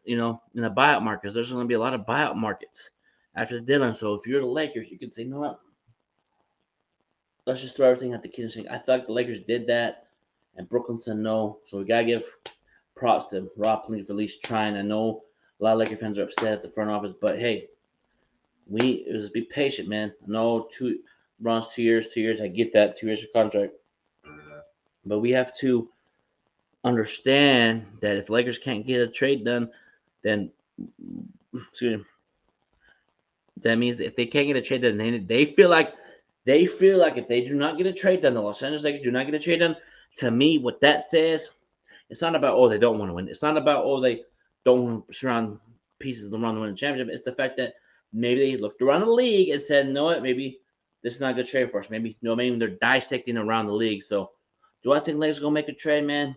you 0.05 0.19
know, 0.19 0.43
in 0.55 0.63
the 0.63 0.71
buyout 0.71 1.03
markets. 1.03 1.35
There's 1.35 1.51
going 1.51 1.65
to 1.65 1.69
be 1.69 1.75
a 1.75 1.81
lot 1.81 1.95
of 1.95 2.03
buyout 2.03 2.37
markets 2.37 2.91
after 3.35 3.55
the 3.59 3.65
deadline. 3.65 3.95
So 3.95 4.15
if 4.15 4.27
you're 4.27 4.41
the 4.41 4.47
Lakers, 4.47 4.89
you 4.91 4.99
can 4.99 5.11
say, 5.11 5.25
no? 5.25 5.59
Let's 7.47 7.63
just 7.63 7.77
throw 7.77 7.89
everything 7.89 8.13
at 8.13 8.23
the 8.23 8.29
kitchen 8.29 8.51
sink. 8.51 8.67
I 8.71 8.79
thought 8.79 9.07
the 9.07 9.13
Lakers 9.13 9.41
did 9.41 9.69
that, 9.69 10.09
and 10.57 10.69
Brooklyn 10.69 10.99
said 10.99 11.17
no. 11.17 11.61
So 11.65 11.79
we 11.79 11.85
got 11.85 12.01
to 12.01 12.05
give 12.05 12.25
props 12.97 13.29
to 13.29 13.49
Rob 13.57 13.85
Pelinka 13.85 14.07
for 14.07 14.13
at 14.15 14.17
least 14.17 14.43
trying. 14.43 14.77
I 14.77 14.83
know 14.83 15.23
a 15.61 15.65
lot 15.65 15.73
of 15.73 15.79
Laker 15.79 15.97
fans 15.97 16.19
are 16.19 16.25
upset 16.25 16.53
at 16.53 16.63
the 16.63 16.69
front 16.69 16.91
office, 16.91 17.15
but 17.21 17.39
hey, 17.39 17.69
we 18.69 19.05
just 19.05 19.33
be 19.33 19.43
patient, 19.43 19.89
man. 19.89 20.13
No, 20.27 20.69
two 20.71 20.99
runs, 21.41 21.67
two 21.73 21.83
years, 21.83 22.09
two 22.09 22.21
years. 22.21 22.41
I 22.41 22.49
get 22.49 22.73
that, 22.73 22.99
two 22.99 23.07
years 23.07 23.23
of 23.23 23.33
contract, 23.33 23.73
but 25.05 25.21
we 25.21 25.31
have 25.31 25.57
to 25.59 25.89
understand 26.85 27.87
that 28.01 28.17
if 28.17 28.31
Lakers 28.31 28.59
can't 28.59 28.87
get 28.87 29.01
a 29.01 29.09
trade 29.09 29.45
done, 29.45 29.71
then 30.23 30.51
excuse 31.71 31.99
me, 31.99 32.05
that 33.63 33.77
means 33.77 34.01
if 34.01 34.15
they 34.15 34.27
can't 34.27 34.47
get 34.47 34.57
a 34.57 34.63
trade 34.63 34.83
done, 34.83 34.97
they, 34.97 35.19
they 35.19 35.47
feel 35.55 35.71
like 35.71 35.95
they 36.45 36.67
feel 36.67 36.99
like 36.99 37.17
if 37.17 37.29
they 37.29 37.41
do 37.41 37.55
not 37.55 37.79
get 37.79 37.87
a 37.87 37.93
trade 37.93 38.23
done, 38.23 38.35
the 38.35 38.41
Los 38.41 38.63
Angeles 38.63 38.85
Lakers 38.85 39.03
do 39.03 39.11
not 39.11 39.27
get 39.27 39.35
a 39.35 39.39
trade 39.39 39.61
done. 39.61 39.77
To 40.19 40.31
me, 40.31 40.59
what 40.59 40.81
that 40.81 41.05
says, 41.05 41.51
it's 42.09 42.23
not 42.23 42.37
about 42.37 42.57
oh 42.57 42.69
they 42.69 42.79
don't 42.79 42.99
want 42.99 43.11
to 43.11 43.15
win. 43.15 43.29
It's 43.29 43.43
not 43.43 43.57
about 43.57 43.85
oh 43.85 44.01
they 44.01 44.23
don't 44.67 45.05
surround 45.15 45.61
pieces 46.01 46.31
around 46.33 46.57
to 46.57 46.61
win 46.61 46.71
the 46.73 46.77
championship. 46.77 47.15
It's 47.15 47.23
the 47.23 47.33
fact 47.33 47.57
that 47.57 47.75
maybe 48.13 48.41
they 48.41 48.57
looked 48.57 48.83
around 48.83 49.03
the 49.03 49.11
league 49.11 49.51
and 49.51 49.63
said, 49.63 49.89
"No, 49.89 50.05
what? 50.05 50.23
Maybe 50.23 50.61
this 51.03 51.15
is 51.15 51.21
not 51.21 51.31
a 51.31 51.35
good 51.35 51.47
trade 51.47 51.71
for 51.71 51.81
us. 51.81 51.89
Maybe 51.89 52.11
you 52.11 52.29
know, 52.29 52.35
maybe 52.35 52.59
they're 52.59 52.69
dissecting 52.69 53.39
around 53.39 53.67
the 53.67 53.73
league." 53.73 54.03
So, 54.03 54.33
do 54.83 54.93
I 54.93 54.99
think 54.99 55.19
Lakers 55.19 55.39
gonna 55.39 55.53
make 55.53 55.69
a 55.69 55.73
trade, 55.73 56.05
man? 56.05 56.37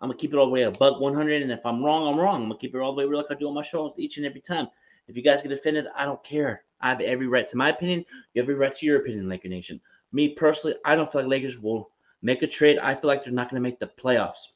I'm 0.00 0.08
gonna 0.08 0.18
keep 0.18 0.32
it 0.32 0.36
all 0.36 0.46
the 0.46 0.52
way 0.52 0.62
a 0.62 0.70
buck 0.70 1.00
100, 1.00 1.42
and 1.42 1.50
if 1.50 1.66
I'm 1.66 1.84
wrong, 1.84 2.06
I'm 2.06 2.20
wrong. 2.20 2.42
I'm 2.42 2.48
gonna 2.48 2.60
keep 2.60 2.76
it 2.76 2.78
all 2.78 2.92
the 2.92 2.98
way 2.98 3.04
real 3.04 3.18
like 3.18 3.30
I 3.30 3.34
do 3.34 3.48
on 3.48 3.54
my 3.54 3.62
shows 3.62 3.92
each 3.96 4.18
and 4.18 4.24
every 4.24 4.40
time. 4.40 4.68
If 5.08 5.16
you 5.16 5.22
guys 5.22 5.42
get 5.42 5.50
offended, 5.50 5.88
I 5.96 6.04
don't 6.04 6.22
care. 6.22 6.62
I 6.80 6.90
have 6.90 7.00
every 7.00 7.26
right 7.26 7.48
to 7.48 7.56
my 7.56 7.70
opinion. 7.70 8.04
You 8.32 8.40
have 8.40 8.44
every 8.44 8.54
right 8.54 8.74
to 8.76 8.86
your 8.86 9.00
opinion, 9.00 9.28
Laker 9.28 9.48
Nation. 9.48 9.80
Me 10.12 10.28
personally, 10.28 10.76
I 10.84 10.94
don't 10.94 11.10
feel 11.10 11.22
like 11.22 11.30
Lakers 11.30 11.58
will 11.58 11.90
make 12.22 12.42
a 12.42 12.46
trade. 12.46 12.78
I 12.78 12.94
feel 12.94 13.08
like 13.08 13.24
they're 13.24 13.32
not 13.32 13.50
gonna 13.50 13.60
make 13.60 13.80
the 13.80 13.90
playoffs 14.00 14.52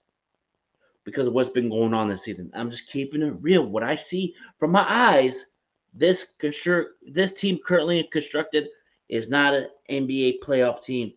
because 1.04 1.26
of 1.26 1.34
what's 1.34 1.50
been 1.50 1.68
going 1.68 1.94
on 1.94 2.08
this 2.08 2.22
season. 2.22 2.50
I'm 2.54 2.70
just 2.70 2.88
keeping 2.90 3.22
it 3.22 3.34
real. 3.40 3.66
What 3.66 3.82
I 3.82 3.96
see 3.96 4.34
from 4.58 4.70
my 4.72 4.84
eyes, 4.88 5.46
this 5.94 6.32
construct 6.38 6.92
this 7.06 7.32
team 7.34 7.58
currently 7.64 8.08
constructed 8.12 8.68
is 9.08 9.28
not 9.28 9.54
an 9.54 9.68
NBA 9.90 10.40
playoff 10.40 10.82
team. 10.82 11.12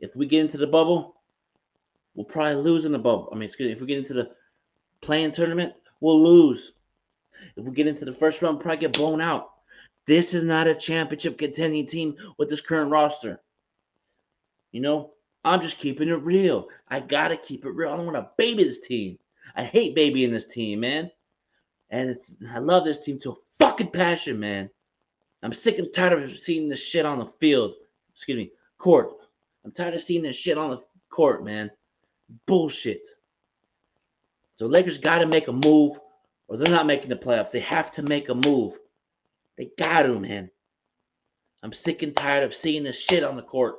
If 0.00 0.14
we 0.14 0.26
get 0.26 0.40
into 0.40 0.56
the 0.56 0.66
bubble, 0.66 1.16
we'll 2.14 2.24
probably 2.24 2.62
lose 2.62 2.84
in 2.84 2.92
the 2.92 2.98
bubble. 2.98 3.28
I 3.32 3.34
mean, 3.34 3.44
excuse 3.44 3.66
me, 3.66 3.72
if 3.72 3.80
we 3.80 3.86
get 3.86 3.98
into 3.98 4.14
the 4.14 4.30
play-in 5.00 5.32
tournament, 5.32 5.74
we'll 6.00 6.22
lose. 6.22 6.72
If 7.56 7.64
we 7.64 7.72
get 7.72 7.86
into 7.86 8.04
the 8.04 8.12
first 8.12 8.40
round, 8.42 8.60
probably 8.60 8.78
get 8.78 8.92
blown 8.92 9.20
out. 9.20 9.50
This 10.06 10.32
is 10.32 10.44
not 10.44 10.66
a 10.66 10.74
championship 10.74 11.36
contending 11.36 11.86
team 11.86 12.16
with 12.38 12.48
this 12.48 12.60
current 12.60 12.90
roster. 12.90 13.40
You 14.72 14.80
know, 14.80 15.12
I'm 15.48 15.60
just 15.62 15.78
keeping 15.78 16.08
it 16.08 16.22
real. 16.22 16.68
I 16.88 17.00
gotta 17.00 17.36
keep 17.36 17.64
it 17.64 17.70
real. 17.70 17.90
I 17.90 17.96
don't 17.96 18.06
want 18.06 18.16
to 18.16 18.30
baby 18.36 18.64
this 18.64 18.80
team. 18.80 19.18
I 19.56 19.64
hate 19.64 19.96
babying 19.96 20.30
this 20.30 20.46
team, 20.46 20.80
man. 20.80 21.10
And 21.90 22.18
I 22.52 22.58
love 22.58 22.84
this 22.84 23.02
team 23.02 23.18
to 23.20 23.30
a 23.30 23.34
fucking 23.58 23.90
passion, 23.90 24.38
man. 24.38 24.68
I'm 25.42 25.54
sick 25.54 25.78
and 25.78 25.92
tired 25.92 26.22
of 26.22 26.38
seeing 26.38 26.68
this 26.68 26.80
shit 26.80 27.06
on 27.06 27.18
the 27.18 27.32
field. 27.40 27.74
Excuse 28.14 28.36
me, 28.36 28.52
court. 28.76 29.10
I'm 29.64 29.72
tired 29.72 29.94
of 29.94 30.02
seeing 30.02 30.22
this 30.22 30.36
shit 30.36 30.58
on 30.58 30.70
the 30.70 30.80
court, 31.10 31.44
man. 31.44 31.70
Bullshit. 32.46 33.06
So 34.58 34.66
Lakers 34.66 34.98
got 34.98 35.18
to 35.18 35.26
make 35.26 35.48
a 35.48 35.52
move, 35.52 35.98
or 36.48 36.56
they're 36.56 36.74
not 36.74 36.86
making 36.86 37.08
the 37.08 37.16
playoffs. 37.16 37.52
They 37.52 37.60
have 37.60 37.90
to 37.92 38.02
make 38.02 38.28
a 38.28 38.34
move. 38.34 38.78
They 39.56 39.70
got 39.78 40.02
to, 40.02 40.18
man. 40.18 40.50
I'm 41.62 41.72
sick 41.72 42.02
and 42.02 42.14
tired 42.14 42.44
of 42.44 42.54
seeing 42.54 42.84
this 42.84 42.98
shit 42.98 43.24
on 43.24 43.36
the 43.36 43.42
court 43.42 43.76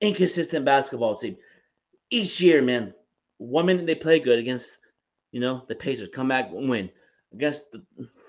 inconsistent 0.00 0.64
basketball 0.64 1.16
team. 1.16 1.36
Each 2.10 2.40
year, 2.40 2.62
man, 2.62 2.94
one 3.38 3.66
minute 3.66 3.86
they 3.86 3.94
play 3.94 4.18
good 4.18 4.38
against, 4.38 4.78
you 5.32 5.40
know, 5.40 5.62
the 5.68 5.74
Pacers, 5.74 6.08
come 6.12 6.28
back 6.28 6.50
and 6.50 6.68
win. 6.68 6.90
Against 7.32 7.72
the 7.72 7.84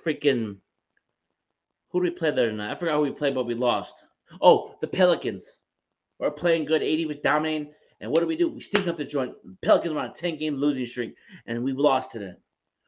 freaking 0.06 0.58
who 1.92 2.04
did 2.04 2.14
we 2.14 2.18
play 2.18 2.32
there 2.32 2.50
tonight? 2.50 2.72
I 2.72 2.76
forgot 2.76 2.96
who 2.96 3.02
we 3.02 3.12
played, 3.12 3.36
but 3.36 3.48
we 3.48 3.56
lost. 3.56 3.96
Oh, 4.42 4.76
the 4.82 4.88
Pelicans. 4.88 5.52
We're 6.20 6.32
playing 6.32 6.66
good. 6.66 6.84
AD 6.84 7.08
was 7.08 7.18
dominating. 7.18 7.74
And 8.02 8.12
what 8.12 8.22
do 8.22 8.28
we 8.28 8.38
do? 8.38 8.48
We 8.48 8.62
stink 8.62 8.88
up 8.88 8.98
the 8.98 9.06
joint. 9.06 9.34
Pelicans 9.62 9.94
were 9.94 10.00
on 10.00 10.12
a 10.12 10.14
10 10.14 10.38
game 10.38 10.56
losing 10.56 10.86
streak, 10.86 11.16
and 11.48 11.64
we 11.64 11.74
lost 11.74 12.12
to 12.12 12.20
them. 12.20 12.38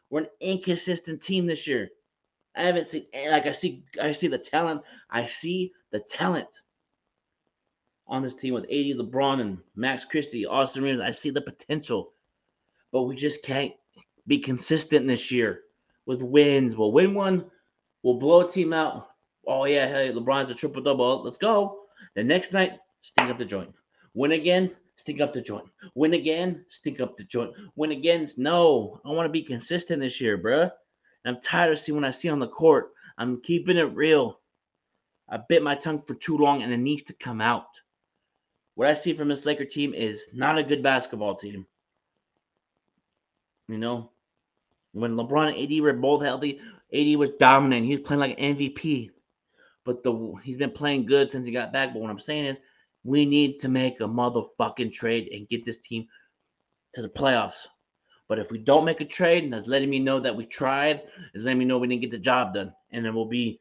We're 0.10 0.22
an 0.22 0.28
inconsistent 0.40 1.22
team 1.22 1.48
this 1.48 1.68
year. 1.68 1.90
I 2.56 2.64
haven't 2.64 2.88
seen 2.88 3.06
like 3.30 3.46
I 3.46 3.54
see 3.54 3.84
I 4.02 4.12
see 4.12 4.28
the 4.28 4.38
talent. 4.38 4.82
I 5.10 5.26
see 5.26 5.72
the 5.92 6.02
talent 6.02 6.50
on 8.08 8.24
this 8.24 8.36
team 8.36 8.54
with 8.54 8.66
AD, 8.66 8.98
LeBron, 8.98 9.42
and 9.42 9.58
Max 9.76 10.06
Christie, 10.06 10.46
Austin 10.46 10.84
Reaves. 10.84 11.02
I 11.02 11.12
see 11.12 11.30
the 11.30 11.42
potential, 11.42 12.14
but 12.92 13.04
we 13.04 13.16
just 13.16 13.44
can't 13.44 13.74
be 14.28 14.40
consistent 14.40 15.08
this 15.08 15.32
year 15.32 15.62
with 16.06 16.22
wins. 16.22 16.76
We'll 16.76 16.92
win 16.92 17.14
one, 17.14 17.46
we'll 18.04 18.20
blow 18.20 18.42
a 18.42 18.50
team 18.50 18.74
out. 18.74 19.08
Oh 19.48 19.66
yeah, 19.66 19.88
hey, 19.88 20.12
LeBron's 20.12 20.52
a 20.52 20.56
triple 20.56 20.82
double. 20.82 21.24
Let's 21.24 21.38
go. 21.38 21.84
The 22.16 22.24
next 22.24 22.54
night, 22.54 22.80
stink 23.02 23.30
up 23.30 23.38
the 23.38 23.46
joint. 23.46 23.74
Win 24.14 24.34
again, 24.34 24.72
stink 24.98 25.22
up 25.22 25.34
the 25.34 25.42
joint. 25.42 25.66
Win 25.96 26.14
again, 26.14 26.66
stink 26.70 27.00
up 27.00 27.18
the 27.18 27.24
joint. 27.24 27.52
Win 27.76 27.92
again. 27.92 28.28
No, 28.38 29.00
I 29.06 29.10
want 29.10 29.26
to 29.26 29.32
be 29.32 29.44
consistent 29.44 30.02
this 30.02 30.20
year, 30.22 30.38
bruh. 30.38 30.72
I'm 31.26 31.40
tired 31.42 31.74
of 31.74 31.80
seeing 31.80 31.96
what 31.96 32.08
I 32.08 32.12
see 32.12 32.30
on 32.30 32.40
the 32.40 32.48
court. 32.48 32.92
I'm 33.18 33.42
keeping 33.42 33.78
it 33.78 33.96
real. 33.96 34.40
I 35.30 35.38
bit 35.38 35.64
my 35.64 35.76
tongue 35.76 36.02
for 36.02 36.16
too 36.16 36.38
long 36.38 36.62
and 36.62 36.74
it 36.74 36.78
needs 36.78 37.04
to 37.04 37.14
come 37.14 37.42
out. 37.42 37.68
What 38.76 38.88
I 38.88 38.94
see 38.94 39.14
from 39.14 39.28
this 39.28 39.46
Laker 39.46 39.66
team 39.66 39.94
is 39.94 40.26
not 40.34 40.58
a 40.58 40.64
good 40.64 40.82
basketball 40.82 41.36
team. 41.36 41.66
You 43.68 43.78
know, 43.78 44.12
when 44.94 45.16
LeBron 45.16 45.54
and 45.54 45.72
AD 45.72 45.82
were 45.82 45.94
both 45.94 46.24
healthy, 46.24 46.60
AD 46.94 47.18
was 47.18 47.30
dominant. 47.40 47.86
He 47.86 47.96
was 47.96 48.06
playing 48.06 48.20
like 48.20 48.40
an 48.40 48.56
MVP. 48.56 49.10
But 49.84 50.04
the 50.04 50.34
he's 50.44 50.58
been 50.58 50.72
playing 50.72 51.06
good 51.06 51.32
since 51.32 51.46
he 51.46 51.52
got 51.52 51.74
back. 51.74 51.94
But 51.94 52.02
what 52.02 52.12
I'm 52.12 52.20
saying 52.20 52.46
is, 52.46 52.58
we 53.04 53.26
need 53.26 53.60
to 53.62 53.68
make 53.68 54.00
a 54.00 54.04
motherfucking 54.04 54.94
trade 54.94 55.30
and 55.32 55.50
get 55.50 55.66
this 55.66 55.78
team 55.78 56.08
to 56.94 57.02
the 57.02 57.10
playoffs. 57.10 57.68
But 58.28 58.40
if 58.40 58.52
we 58.52 58.60
don't 58.60 58.86
make 58.86 59.02
a 59.02 59.06
trade, 59.06 59.52
that's 59.52 59.68
letting 59.68 59.90
me 59.90 60.00
know 60.00 60.20
that 60.20 60.36
we 60.36 60.46
tried. 60.46 61.02
Is 61.34 61.44
letting 61.46 61.60
me 61.60 61.66
know 61.66 61.78
we 61.78 61.88
didn't 61.88 62.02
get 62.02 62.12
the 62.12 62.20
job 62.20 62.54
done, 62.54 62.74
and 62.92 63.06
it 63.06 63.14
will 63.14 63.26
be 63.26 63.60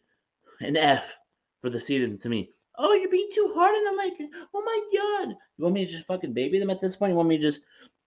an 0.61 0.77
F 0.77 1.17
for 1.61 1.71
the 1.71 1.81
season 1.81 2.19
to 2.19 2.29
me. 2.29 2.51
Oh, 2.83 2.95
you're 2.95 3.11
being 3.11 3.29
too 3.33 3.53
hard 3.55 3.75
on 3.75 3.85
the 3.85 4.03
Lakers. 4.03 4.31
Oh 4.55 4.63
my 4.63 4.81
god. 4.99 5.37
You 5.59 5.65
want 5.65 5.75
me 5.75 5.85
to 5.85 5.93
just 5.93 6.07
fucking 6.07 6.33
baby 6.33 6.59
them 6.59 6.71
at 6.71 6.81
this 6.81 6.97
point? 6.97 7.11
You 7.11 7.17
want 7.17 7.29
me 7.29 7.37
to 7.37 7.43
just 7.43 7.61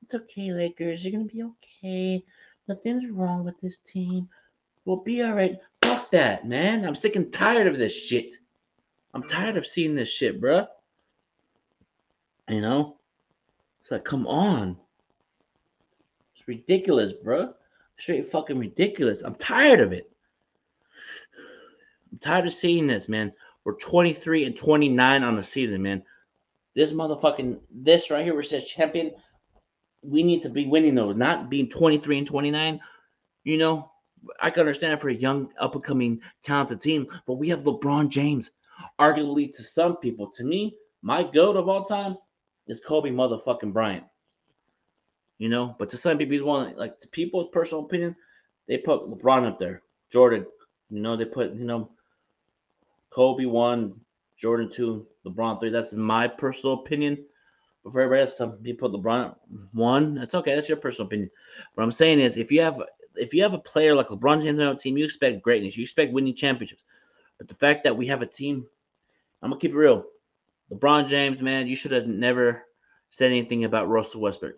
it's 0.04 0.16
okay, 0.16 0.52
Lakers, 0.52 1.04
you're 1.04 1.12
gonna 1.12 1.26
be 1.26 1.44
okay. 1.44 2.26
Nothing's 2.68 3.08
wrong 3.08 3.46
with 3.46 3.60
this 3.62 3.78
team. 3.86 4.28
We'll 4.86 4.98
be 4.98 5.24
alright. 5.24 5.58
Fuck 5.84 6.10
that, 6.12 6.48
man. 6.48 6.86
I'm 6.86 6.96
sick 6.96 7.16
and 7.16 7.32
tired 7.32 7.68
of 7.68 7.78
this 7.78 7.96
shit. 7.96 8.36
I'm 9.14 9.24
tired 9.24 9.58
of 9.58 9.68
seeing 9.68 9.94
this 9.94 10.10
shit, 10.10 10.42
bruh. 10.42 10.68
You 12.50 12.62
know? 12.62 12.98
It's 13.82 13.92
like, 13.92 14.04
come 14.04 14.26
on. 14.26 14.76
It's 16.36 16.48
ridiculous, 16.48 17.14
bruh. 17.14 17.54
Straight 18.00 18.28
fucking 18.28 18.58
ridiculous. 18.58 19.22
I'm 19.22 19.36
tired 19.36 19.82
of 19.82 19.94
it. 19.94 20.12
I'm 22.12 22.18
tired 22.18 22.48
of 22.48 22.54
seeing 22.54 22.88
this, 22.88 23.08
man. 23.08 23.32
We're 23.66 23.76
23 23.76 24.46
and 24.46 24.56
29 24.58 25.24
on 25.24 25.36
the 25.36 25.44
season, 25.44 25.82
man. 25.82 26.04
This 26.76 26.92
motherfucking 26.92 27.60
this 27.72 28.10
right 28.10 28.24
here, 28.24 28.34
where 28.34 28.42
it 28.42 28.48
says 28.48 28.66
champion, 28.66 29.12
we 30.02 30.24
need 30.24 30.44
to 30.44 30.50
be 30.50 30.66
winning 30.66 30.96
those, 30.96 31.16
not 31.16 31.50
being 31.50 31.70
23 31.70 32.20
and 32.20 32.28
29. 32.28 32.80
You 33.44 33.58
know, 33.58 33.92
I 34.42 34.50
can 34.50 34.62
understand 34.62 35.00
for 35.00 35.10
a 35.10 35.14
young, 35.14 35.50
up 35.60 35.76
and 35.76 35.84
coming, 35.84 36.22
talented 36.42 36.82
team, 36.82 37.08
but 37.28 37.36
we 37.36 37.50
have 37.50 37.62
LeBron 37.62 38.10
James. 38.10 38.52
Arguably, 39.00 39.56
to 39.56 39.64
some 39.64 39.98
people, 39.98 40.30
to 40.32 40.44
me, 40.44 40.76
my 41.02 41.24
goat 41.24 41.56
of 41.56 41.70
all 41.70 41.84
time 41.84 42.18
is 42.68 42.80
Kobe 42.80 43.12
motherfucking 43.12 43.72
Bryant. 43.72 44.06
You 45.38 45.50
know, 45.50 45.76
but 45.78 45.90
to 45.90 45.98
some 45.98 46.18
people, 46.18 46.34
he's 46.34 46.44
one 46.44 46.76
like 46.76 47.00
to 47.00 47.08
people's 47.10 47.50
personal 47.52 47.86
opinion, 47.86 48.16
they 48.68 48.78
put 48.78 49.10
LeBron 49.10 49.48
up 49.48 49.60
there. 49.60 49.84
Jordan, 50.12 50.46
you 50.90 51.02
know, 51.02 51.18
they 51.18 51.26
put, 51.26 51.54
you 51.54 51.66
know, 51.66 51.90
Kobe 53.14 53.46
one, 53.46 53.94
Jordan 54.38 54.70
two, 54.72 55.06
LeBron 55.26 55.60
three. 55.60 55.70
That's 55.70 55.94
my 55.94 56.28
personal 56.28 56.76
opinion. 56.76 57.24
But 57.84 57.94
for 57.94 58.02
everybody 58.02 58.28
else, 58.28 58.38
some 58.38 58.54
people 58.54 58.90
LeBron 58.90 59.36
one. 59.74 60.16
That's 60.16 60.34
okay. 60.36 60.56
That's 60.56 60.68
your 60.68 60.78
personal 60.78 61.08
opinion. 61.08 61.30
What 61.76 61.84
I'm 61.84 61.92
saying 61.92 62.20
is, 62.20 62.38
if 62.38 62.52
you 62.52 62.62
have 62.62 62.82
if 63.16 63.34
you 63.34 63.44
have 63.44 63.54
a 63.54 63.60
player 63.60 63.94
like 63.94 64.08
LeBron 64.08 64.42
James 64.42 64.60
on 64.60 64.68
a 64.68 64.76
team, 64.76 64.98
you 64.98 65.06
expect 65.06 65.44
greatness. 65.44 65.78
You 65.78 65.84
expect 65.84 66.12
winning 66.12 66.34
championships. 66.36 66.84
But 67.38 67.48
the 67.48 67.54
fact 67.54 67.84
that 67.84 67.96
we 67.96 68.08
have 68.08 68.22
a 68.22 68.28
team, 68.28 68.66
I'm 69.42 69.52
gonna 69.52 69.60
keep 69.60 69.72
it 69.72 69.78
real. 69.78 70.06
LeBron 70.72 71.08
James, 71.08 71.40
man, 71.40 71.68
you 71.68 71.76
should 71.76 71.92
have 71.92 72.08
never 72.08 72.66
said 73.10 73.32
anything 73.32 73.66
about 73.66 73.90
Russell 73.90 74.22
Westbrook. 74.22 74.56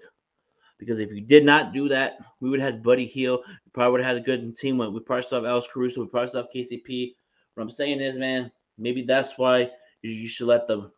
Because 0.78 1.00
if 1.00 1.12
you 1.12 1.22
did 1.22 1.44
not 1.46 1.74
do 1.74 1.90
that, 1.90 2.18
we 2.40 2.50
would 2.50 2.60
have 2.60 2.84
Buddy 2.84 3.06
Hield. 3.06 3.42
We 3.48 3.72
probably 3.74 3.92
would 3.92 4.02
have 4.02 4.16
had 4.16 4.22
a 4.22 4.26
good 4.26 4.58
team. 4.58 4.78
We 4.78 5.00
probably 5.02 5.24
still 5.24 5.40
have 5.40 5.50
Alex 5.50 5.68
Caruso. 5.72 6.02
We 6.02 6.08
probably 6.08 6.30
still 6.30 6.44
have 6.44 6.52
KCP. 6.54 7.16
What 7.56 7.64
I'm 7.64 7.72
saying 7.72 8.02
is, 8.02 8.18
man, 8.18 8.52
maybe 8.78 9.02
that's 9.02 9.38
why 9.38 9.72
you 10.02 10.28
should 10.28 10.48
let 10.48 10.68
them. 10.68 10.92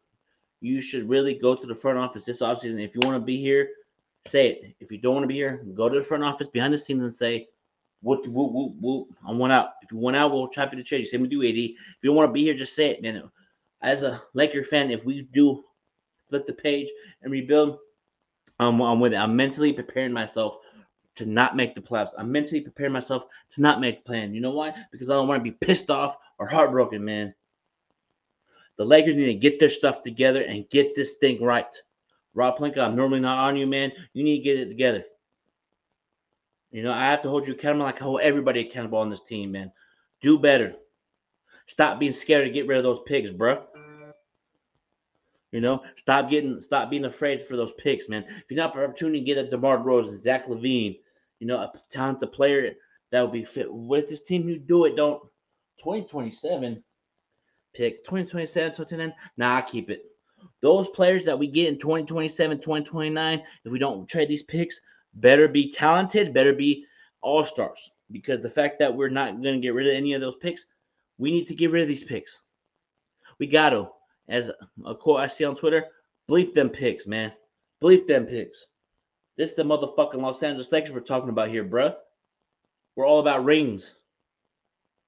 You 0.59 0.81
should 0.81 1.07
really 1.07 1.35
go 1.35 1.55
to 1.55 1.67
the 1.67 1.75
front 1.75 1.99
office 1.99 2.25
this 2.25 2.41
offseason. 2.41 2.83
If 2.83 2.95
you 2.95 3.01
want 3.03 3.15
to 3.15 3.25
be 3.25 3.39
here, 3.39 3.69
say 4.25 4.49
it. 4.49 4.75
If 4.79 4.91
you 4.91 4.97
don't 4.97 5.13
want 5.13 5.23
to 5.23 5.27
be 5.27 5.35
here, 5.35 5.63
go 5.75 5.87
to 5.87 5.99
the 5.99 6.05
front 6.05 6.23
office 6.23 6.47
behind 6.47 6.73
the 6.73 6.77
scenes 6.79 7.03
and 7.03 7.13
say, 7.13 7.47
"Whoop 8.01 8.27
whoop 8.27 8.51
whoop 8.51 8.73
whoop." 8.81 9.07
I 9.25 9.31
want 9.31 9.53
out. 9.53 9.73
If 9.83 9.91
you 9.91 9.99
want 9.99 10.15
out, 10.15 10.31
we'll 10.31 10.47
try 10.47 10.65
to 10.65 10.83
trade 10.83 10.99
you. 10.99 11.05
Same 11.05 11.21
with 11.21 11.31
you, 11.31 11.43
AD. 11.43 11.55
If 11.55 11.75
you 12.01 12.09
don't 12.09 12.15
want 12.15 12.29
to 12.29 12.33
be 12.33 12.43
here, 12.43 12.55
just 12.55 12.75
say 12.75 12.89
it, 12.89 13.03
man. 13.03 13.29
As 13.83 14.01
a 14.01 14.21
Laker 14.33 14.63
fan, 14.63 14.89
if 14.89 15.05
we 15.05 15.21
do 15.33 15.63
flip 16.27 16.47
the 16.47 16.53
page 16.53 16.89
and 17.21 17.31
rebuild, 17.31 17.77
I'm, 18.59 18.81
I'm 18.81 18.99
with 18.99 19.13
it. 19.13 19.17
I'm 19.17 19.35
mentally 19.35 19.71
preparing 19.71 20.11
myself 20.11 20.57
to 21.17 21.25
not 21.25 21.55
make 21.55 21.75
the 21.75 21.81
playoffs. 21.81 22.13
I'm 22.17 22.31
mentally 22.31 22.62
preparing 22.62 22.93
myself 22.93 23.25
to 23.51 23.62
not 23.62 23.81
make 23.81 24.03
the 24.03 24.07
plan. 24.07 24.33
You 24.33 24.41
know 24.41 24.51
why? 24.51 24.74
Because 24.91 25.09
I 25.09 25.13
don't 25.13 25.27
want 25.27 25.43
to 25.43 25.51
be 25.51 25.57
pissed 25.65 25.89
off 25.89 26.17
or 26.39 26.47
heartbroken, 26.47 27.03
man. 27.03 27.33
The 28.77 28.86
Lakers 28.86 29.15
need 29.15 29.25
to 29.25 29.33
get 29.33 29.59
their 29.59 29.69
stuff 29.69 30.03
together 30.03 30.41
and 30.41 30.69
get 30.69 30.95
this 30.95 31.13
thing 31.13 31.41
right. 31.41 31.65
Rob 32.36 32.57
Pelinka, 32.57 32.77
I'm 32.77 32.95
normally 32.95 33.19
not 33.19 33.39
on 33.39 33.57
you, 33.57 33.65
man. 33.65 33.91
You 34.13 34.24
need 34.24 34.38
to 34.38 34.43
get 34.43 34.59
it 34.59 34.69
together. 34.69 35.03
You 36.71 36.83
know, 36.83 36.91
I 36.91 37.05
have 37.05 37.21
to 37.24 37.29
hold 37.29 37.47
you 37.47 37.53
accountable 37.53 37.86
like 37.86 38.01
I 38.01 38.03
hold 38.03 38.21
everybody 38.21 38.59
accountable 38.62 39.00
on 39.00 39.09
this 39.09 39.24
team, 39.24 39.51
man. 39.51 39.71
Do 40.21 40.38
better. 40.38 40.75
Stop 41.65 42.00
being 42.00 42.13
scared 42.13 42.45
to 42.45 42.51
get 42.51 42.67
rid 42.67 42.77
of 42.77 42.83
those 42.83 43.01
pigs, 43.07 43.31
bro. 43.31 43.63
You 45.51 45.62
know, 45.62 45.81
stop 45.95 46.29
getting, 46.29 46.62
stop 46.62 46.89
being 46.89 47.05
afraid 47.05 47.47
for 47.47 47.55
those 47.55 47.71
picks, 47.74 48.09
man. 48.09 48.25
If 48.27 48.45
you're 48.50 48.57
not 48.57 48.74
for 48.74 48.83
opportunity 48.83 49.19
to 49.19 49.25
get 49.25 49.38
a 49.38 49.50
DeMar 49.50 49.79
DeRozan, 49.79 50.17
Zach 50.17 50.47
LaVine, 50.47 51.00
you 51.39 51.48
know, 51.48 51.58
a 51.58 51.72
talented 51.91 52.32
player 52.32 52.74
that 53.12 53.22
would 53.22 53.32
be 53.32 53.46
fit 53.46 53.72
with 53.72 54.10
this 54.10 54.22
team, 54.22 54.48
you 54.50 54.60
do 54.60 54.86
it. 54.86 54.96
Don't 54.96 55.22
2027 55.79 56.84
pick 57.74 58.03
2027, 58.03 58.72
2029. 58.72 59.13
Nah, 59.38 59.58
I 59.58 59.62
keep 59.62 59.89
it. 59.89 60.03
Those 60.62 60.88
players 60.89 61.25
that 61.25 61.38
we 61.38 61.48
get 61.48 61.67
in 61.67 61.79
2027, 61.79 62.58
2029, 62.58 63.43
if 63.65 63.71
we 63.71 63.80
don't 63.80 64.08
trade 64.08 64.30
these 64.30 64.43
picks, 64.43 64.80
better 65.15 65.47
be 65.47 65.71
talented, 65.71 66.34
better 66.34 66.54
be 66.54 66.86
all 67.21 67.45
stars. 67.45 67.91
Because 68.12 68.41
the 68.41 68.50
fact 68.50 68.80
that 68.80 68.95
we're 68.95 69.10
not 69.10 69.41
going 69.41 69.56
to 69.56 69.60
get 69.60 69.73
rid 69.73 69.88
of 69.88 69.93
any 69.93 70.13
of 70.13 70.21
those 70.21 70.36
picks, 70.38 70.65
we 71.17 71.32
need 71.32 71.47
to 71.47 71.56
get 71.56 71.71
rid 71.71 71.82
of 71.84 71.88
these 71.88 72.04
picks. 72.04 72.41
We 73.39 73.47
got 73.47 73.71
to 73.71 73.89
as 74.30 74.52
a 74.86 74.95
quote 74.95 75.19
I 75.19 75.28
see 75.28 75.45
on 75.45 75.56
Twitter, 75.56 75.86
bleep 76.30 76.54
them 76.54 76.69
picks, 76.69 77.08
man. 77.08 77.32
Bleep 77.82 78.08
them 78.08 78.26
picks. 78.26 78.67
This 79.38 79.52
is 79.52 79.56
the 79.56 79.63
motherfucking 79.63 80.15
Los 80.15 80.41
Angeles 80.41 80.71
Lakers 80.71 80.91
we're 80.91 81.00
talking 81.02 81.30
about 81.30 81.50
here, 81.50 81.63
bruh. 81.63 81.95
We're 82.95 83.06
all 83.06 83.19
about 83.19 83.45
rings, 83.45 83.93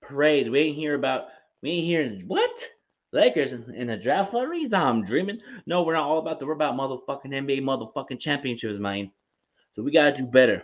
parades. 0.02 0.50
We 0.50 0.60
ain't 0.60 0.76
here 0.76 0.94
about 0.94 1.30
we 1.64 1.72
ain't 1.72 1.86
hearing 1.86 2.24
what 2.28 2.70
Lakers 3.12 3.54
in, 3.54 3.88
the 3.88 3.98
draft 3.98 4.32
lotteries. 4.32 4.72
I'm 4.72 5.04
dreaming. 5.04 5.42
No, 5.66 5.82
we're 5.82 5.94
not 5.94 6.08
all 6.08 6.20
about 6.20 6.38
the. 6.38 6.46
We're 6.46 6.54
about 6.54 6.76
motherfucking 6.76 7.26
NBA 7.26 7.64
motherfucking 7.64 8.20
championships, 8.20 8.78
man. 8.78 9.12
So 9.72 9.82
we 9.82 9.92
gotta 9.92 10.16
do 10.16 10.28
better. 10.28 10.64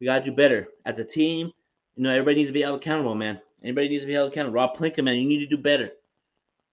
We 0.00 0.06
gotta 0.06 0.24
do 0.24 0.32
better 0.32 0.66
as 0.84 0.98
a 0.98 1.04
team. 1.04 1.52
You 1.94 2.02
know, 2.02 2.10
everybody 2.10 2.36
needs 2.38 2.48
to 2.48 2.54
be 2.54 2.62
held 2.62 2.80
accountable, 2.80 3.14
man. 3.14 3.40
Anybody 3.62 3.88
needs 3.88 4.02
to 4.02 4.08
be 4.08 4.14
held 4.14 4.32
accountable. 4.32 4.56
Rob 4.56 4.76
Pelinka, 4.76 5.04
man, 5.04 5.14
you 5.14 5.28
need 5.28 5.38
to 5.38 5.46
do 5.46 5.62
better. 5.62 5.92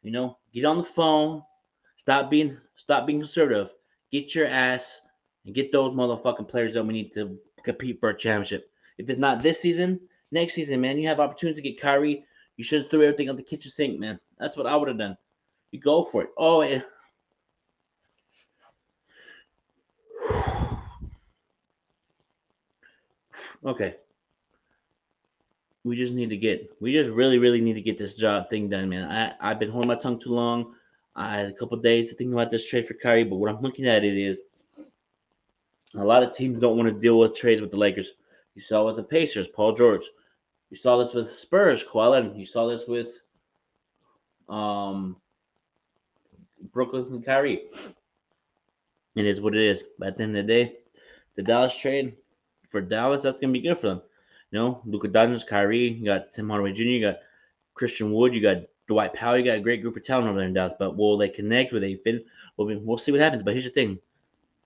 You 0.01 0.09
know, 0.09 0.39
get 0.51 0.65
on 0.65 0.77
the 0.77 0.83
phone. 0.83 1.43
Stop 1.97 2.31
being 2.31 2.57
stop 2.75 3.05
being 3.05 3.19
conservative. 3.19 3.71
Get 4.11 4.33
your 4.33 4.47
ass 4.47 5.01
and 5.49 5.55
get 5.55 5.71
those 5.71 5.95
motherfucking 5.95 6.47
players 6.47 6.75
that 6.75 6.83
we 6.83 6.93
need 6.93 7.11
to 7.15 7.35
compete 7.63 7.99
for 7.99 8.09
a 8.09 8.17
championship. 8.17 8.69
If 8.99 9.09
it's 9.09 9.19
not 9.19 9.41
this 9.41 9.59
season, 9.59 9.99
next 10.31 10.53
season, 10.53 10.79
man, 10.79 10.99
you 10.99 11.07
have 11.07 11.19
opportunity 11.19 11.59
to 11.59 11.67
get 11.67 11.81
Kyrie. 11.81 12.23
You 12.55 12.63
should 12.63 12.83
have 12.83 12.91
threw 12.91 13.01
everything 13.01 13.31
on 13.31 13.35
the 13.35 13.41
kitchen 13.41 13.71
sink, 13.71 13.99
man. 13.99 14.19
That's 14.37 14.55
what 14.55 14.67
I 14.67 14.75
would 14.75 14.89
have 14.89 14.99
done. 14.99 15.17
You 15.71 15.79
go 15.79 16.05
for 16.05 16.21
it. 16.21 16.29
Oh, 16.37 16.61
yeah. 16.61 16.83
okay 23.65 23.95
we 25.83 25.95
just 25.95 26.13
need 26.13 26.29
to 26.29 26.37
get 26.37 26.71
we 26.79 26.93
just 26.93 27.09
really 27.09 27.39
really 27.39 27.59
need 27.59 27.73
to 27.73 27.81
get 27.81 27.97
this 27.97 28.15
job 28.15 28.49
thing 28.49 28.69
done 28.69 28.87
man 28.87 29.09
i 29.09 29.49
i've 29.49 29.59
been 29.59 29.69
holding 29.69 29.87
my 29.87 29.95
tongue 29.95 30.19
too 30.19 30.29
long 30.29 30.73
i 31.15 31.37
had 31.37 31.47
a 31.47 31.53
couple 31.53 31.77
days 31.77 32.09
to 32.09 32.15
think 32.15 32.31
about 32.31 32.51
this 32.51 32.65
trade 32.65 32.87
for 32.87 32.93
Kyrie, 32.93 33.23
but 33.23 33.37
what 33.37 33.49
i'm 33.49 33.61
looking 33.61 33.87
at 33.87 34.05
it 34.05 34.17
is 34.17 34.41
a 35.95 36.03
lot 36.03 36.23
of 36.23 36.35
teams 36.35 36.59
don't 36.59 36.77
want 36.77 36.93
to 36.93 36.99
deal 36.99 37.19
with 37.19 37.35
trades 37.35 37.61
with 37.61 37.71
the 37.71 37.77
lakers 37.77 38.11
you 38.55 38.61
saw 38.61 38.85
with 38.85 38.95
the 38.95 39.03
pacers 39.03 39.47
paul 39.47 39.73
george 39.73 40.05
you 40.69 40.77
saw 40.77 40.97
this 40.97 41.13
with 41.13 41.31
spurs 41.31 41.83
Kawhi 41.83 42.37
you 42.37 42.45
saw 42.45 42.67
this 42.67 42.87
with 42.87 43.21
um 44.47 45.15
brooklyn 46.71 47.05
and 47.11 47.25
Kyrie. 47.25 47.63
it 49.15 49.25
is 49.25 49.41
what 49.41 49.55
it 49.55 49.61
is 49.61 49.83
but 49.97 50.09
at 50.09 50.17
the 50.17 50.23
end 50.23 50.37
of 50.37 50.45
the 50.45 50.53
day 50.53 50.75
the 51.35 51.43
dallas 51.43 51.75
trade 51.75 52.15
for 52.69 52.81
dallas 52.81 53.23
that's 53.23 53.39
going 53.39 53.53
to 53.53 53.59
be 53.59 53.67
good 53.67 53.79
for 53.79 53.87
them 53.87 54.01
you 54.51 54.59
know, 54.59 54.81
Luka 54.85 55.07
Doncic, 55.07 55.47
Kyrie, 55.47 55.89
you 55.89 56.05
got 56.05 56.33
Tim 56.33 56.49
Hardaway 56.49 56.73
Jr., 56.73 56.81
you 56.83 57.01
got 57.01 57.19
Christian 57.73 58.11
Wood, 58.11 58.33
you 58.33 58.41
got 58.41 58.63
Dwight 58.87 59.13
Powell, 59.13 59.37
you 59.37 59.45
got 59.45 59.57
a 59.57 59.61
great 59.61 59.81
group 59.81 59.95
of 59.95 60.03
talent 60.03 60.27
over 60.27 60.39
there 60.39 60.47
in 60.47 60.53
Dallas. 60.53 60.73
But 60.79 60.97
will 60.97 61.17
they 61.17 61.29
connect? 61.29 61.71
Will 61.71 61.81
they 61.81 61.95
fit? 61.95 62.25
Well, 62.57 62.67
we'll 62.83 62.97
see 62.97 63.11
what 63.11 63.21
happens. 63.21 63.43
But 63.43 63.53
here's 63.53 63.65
the 63.65 63.71
thing: 63.71 63.99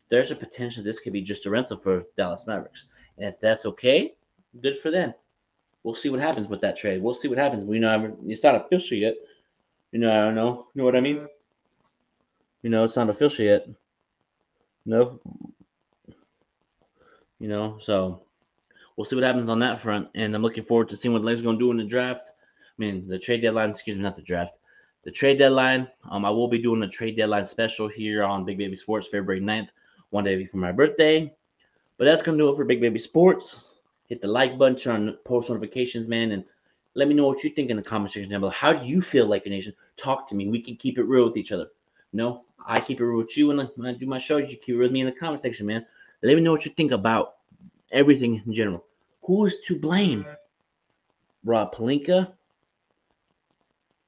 there's 0.10 0.32
a 0.32 0.36
potential 0.36 0.84
this 0.84 1.00
could 1.00 1.13
be 1.13 1.22
just 1.22 1.46
a 1.46 1.50
rental 1.50 1.78
for 1.78 2.04
Dallas 2.18 2.46
Mavericks, 2.48 2.86
and 3.18 3.28
if 3.28 3.39
that's 3.39 3.66
okay, 3.66 4.13
good 4.62 4.78
for 4.78 4.92
them. 4.92 5.13
We'll 5.84 5.96
see 5.96 6.10
what 6.10 6.20
happens 6.20 6.48
with 6.48 6.62
that 6.62 6.78
trade. 6.78 7.02
We'll 7.02 7.13
see 7.13 7.28
what 7.28 7.38
happens. 7.38 7.66
We 7.66 7.80
know 7.80 8.18
it's 8.26 8.44
not 8.44 8.56
official 8.56 8.98
yet. 8.98 9.16
You 9.92 10.00
know, 10.00 10.12
I 10.12 10.26
don't 10.26 10.36
know. 10.36 10.68
You 10.74 10.80
know 10.80 10.86
what 10.86 10.96
I 10.96 11.02
mean? 11.02 11.28
You 12.62 12.70
know, 12.70 12.86
it's 12.86 12.96
not 12.96 13.10
official 13.10 13.46
yet. 13.46 13.68
No. 14.86 15.20
You 17.39 17.50
know, 17.50 17.78
so 17.82 18.24
we'll 18.96 19.06
see 19.06 19.16
what 19.16 19.26
happens 19.26 19.50
on 19.50 19.60
that 19.60 19.82
front. 19.82 20.08
And 20.16 20.34
I'm 20.34 20.42
looking 20.42 20.63
forward 20.63 20.89
to 20.89 20.96
seeing 20.96 21.12
what 21.12 21.20
the 21.20 21.26
Lakers 21.26 21.42
going 21.42 21.60
to 21.60 21.66
do 21.66 21.72
in 21.72 21.78
the 21.78 21.84
draft. 21.84 22.30
I 22.30 22.76
mean, 22.78 23.08
the 23.08 23.20
trade 23.20 23.42
deadline, 23.42 23.72
excuse 23.72 23.98
me, 23.98 24.04
not 24.04 24.16
the 24.16 24.22
draft. 24.22 24.54
The 25.04 25.12
trade 25.12 25.38
deadline. 25.38 25.89
Um, 26.10 26.24
I 26.24 26.30
will 26.30 26.48
be 26.48 26.58
doing 26.58 26.82
a 26.84 26.88
trade 26.88 27.18
deadline 27.18 27.46
special 27.46 27.89
here 27.89 28.24
on 28.24 28.46
Big 28.46 28.58
Baby 28.58 28.78
Sports 28.78 29.10
February 29.10 29.42
9th, 29.42 29.68
one 30.13 30.23
day 30.23 30.36
before 30.36 30.62
my 30.62 30.71
birthday. 30.71 31.34
But 31.97 32.06
that's 32.06 32.21
to 32.21 32.38
do 32.38 32.49
it 32.49 32.56
for 32.56 32.65
Big 32.65 32.82
Baby 32.82 32.99
Sports. 32.99 33.63
Hit 34.08 34.21
the 34.21 34.28
like 34.28 34.58
button, 34.58 34.76
turn 34.76 35.10
on 35.10 35.17
post 35.26 35.49
notifications, 35.49 36.08
man, 36.08 36.32
and 36.32 36.43
let 36.93 37.08
me 37.08 37.15
know 37.15 37.26
what 37.26 37.43
you 37.43 37.49
think 37.49 37.71
in 37.71 37.78
the 37.78 37.84
comment 37.84 38.12
section 38.12 38.30
down 38.30 38.41
below. 38.41 38.52
How 38.52 38.73
do 38.73 38.86
you 38.86 39.02
feel, 39.02 39.26
Laker 39.26 39.49
Nation? 39.49 39.73
Talk 39.97 40.28
to 40.30 40.36
me. 40.36 40.49
We 40.49 40.62
can 40.62 40.76
keep 40.76 40.99
it 40.99 41.04
real 41.04 41.26
with 41.26 41.38
each 41.38 41.52
other. 41.52 41.67
Know, 42.12 42.43
I 42.63 42.80
keep 42.80 42.99
it 42.99 43.06
real 43.06 43.17
with 43.17 43.36
you, 43.36 43.49
and 43.49 43.67
when 43.76 43.88
I 43.88 43.97
do 43.97 44.06
my 44.06 44.19
shows, 44.19 44.52
you 44.52 44.58
keep 44.58 44.76
it 44.76 44.78
with 44.78 44.91
me 44.91 44.99
in 44.99 45.08
the 45.08 45.12
comment 45.12 45.41
section, 45.41 45.65
man. 45.65 45.84
Let 46.21 46.36
me 46.36 46.41
know 46.41 46.52
what 46.52 46.65
you 46.65 46.71
think 46.71 46.91
about 46.91 47.38
everything 47.91 48.43
in 48.45 48.54
general. 48.54 48.86
Who 49.23 49.45
is 49.47 49.62
to 49.62 49.80
blame? 49.80 50.26
Rob 51.43 51.73
Pelinka, 51.73 52.32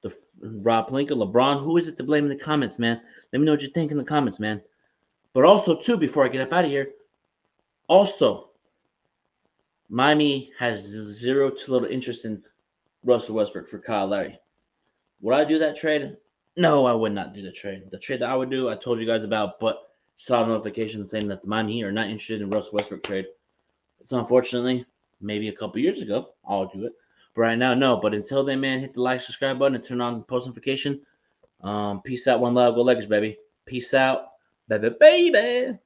the 0.02 0.16
Rob 0.40 0.90
Pelinka, 0.90 1.12
LeBron. 1.12 1.64
Who 1.64 1.78
is 1.78 1.88
it 1.88 1.98
to 1.98 2.04
blame 2.04 2.26
in 2.26 2.30
the 2.30 2.36
comments, 2.36 2.78
man? 2.78 3.02
Let 3.34 3.40
me 3.40 3.46
know 3.46 3.54
what 3.54 3.64
you 3.64 3.70
think 3.70 3.92
in 3.92 3.98
the 3.98 4.04
comments, 4.04 4.40
man. 4.40 4.62
But 5.36 5.44
also, 5.44 5.76
too, 5.76 5.98
before 5.98 6.24
I 6.24 6.30
get 6.30 6.42
up 6.42 6.54
out 6.54 6.64
of 6.64 6.72
here, 6.72 6.92
also, 7.90 8.52
Miami 9.90 10.54
has 10.58 10.80
zero 10.82 11.50
to 11.50 11.72
little 11.72 11.90
interest 11.90 12.24
in 12.24 12.42
Russell 13.04 13.36
Westbrook 13.36 13.68
for 13.68 13.80
Kyle 13.80 14.08
Lowry. 14.08 14.40
Would 15.20 15.36
I 15.36 15.44
do 15.44 15.60
that 15.60 15.76
trade? 15.76 16.16
No, 16.56 16.86
I 16.86 16.94
would 16.94 17.12
not 17.12 17.34
do 17.34 17.42
the 17.42 17.52
trade. 17.52 17.84
The 17.92 18.00
trade 18.00 18.22
that 18.22 18.30
I 18.30 18.36
would 18.36 18.50
do, 18.50 18.70
I 18.70 18.78
told 18.78 18.98
you 18.98 19.06
guys 19.06 19.26
about, 19.26 19.60
but 19.60 19.90
saw 20.16 20.46
a 20.46 20.48
notification 20.48 21.06
saying 21.06 21.28
that 21.28 21.42
the 21.42 21.50
Miami 21.50 21.84
are 21.84 21.92
not 21.92 22.08
interested 22.08 22.42
in 22.42 22.50
Russell 22.50 22.78
Westbrook 22.78 23.04
trade. 23.04 23.28
It's 24.00 24.14
unfortunately 24.14 24.86
maybe 25.20 25.50
a 25.50 25.54
couple 25.54 25.82
years 25.82 26.02
ago, 26.02 26.30
I'll 26.48 26.68
do 26.68 26.86
it. 26.86 26.94
But 27.34 27.42
right 27.42 27.58
now, 27.58 27.74
no. 27.74 27.98
But 27.98 28.14
until 28.14 28.46
then, 28.46 28.62
man, 28.62 28.80
hit 28.80 28.94
the 28.94 29.02
like, 29.02 29.20
subscribe 29.20 29.60
button, 29.60 29.76
and 29.76 29.84
turn 29.84 30.00
on 30.00 30.24
post 30.24 30.48
notification. 30.48 31.02
Um, 31.60 32.02
peace 32.04 32.26
out, 32.26 32.40
one 32.40 32.54
love, 32.54 32.76
go 32.76 32.84
Lakers, 32.84 33.06
baby. 33.06 33.38
Peace 33.66 33.94
out, 33.94 34.28
baby, 34.68 34.90
baby. 35.00 35.78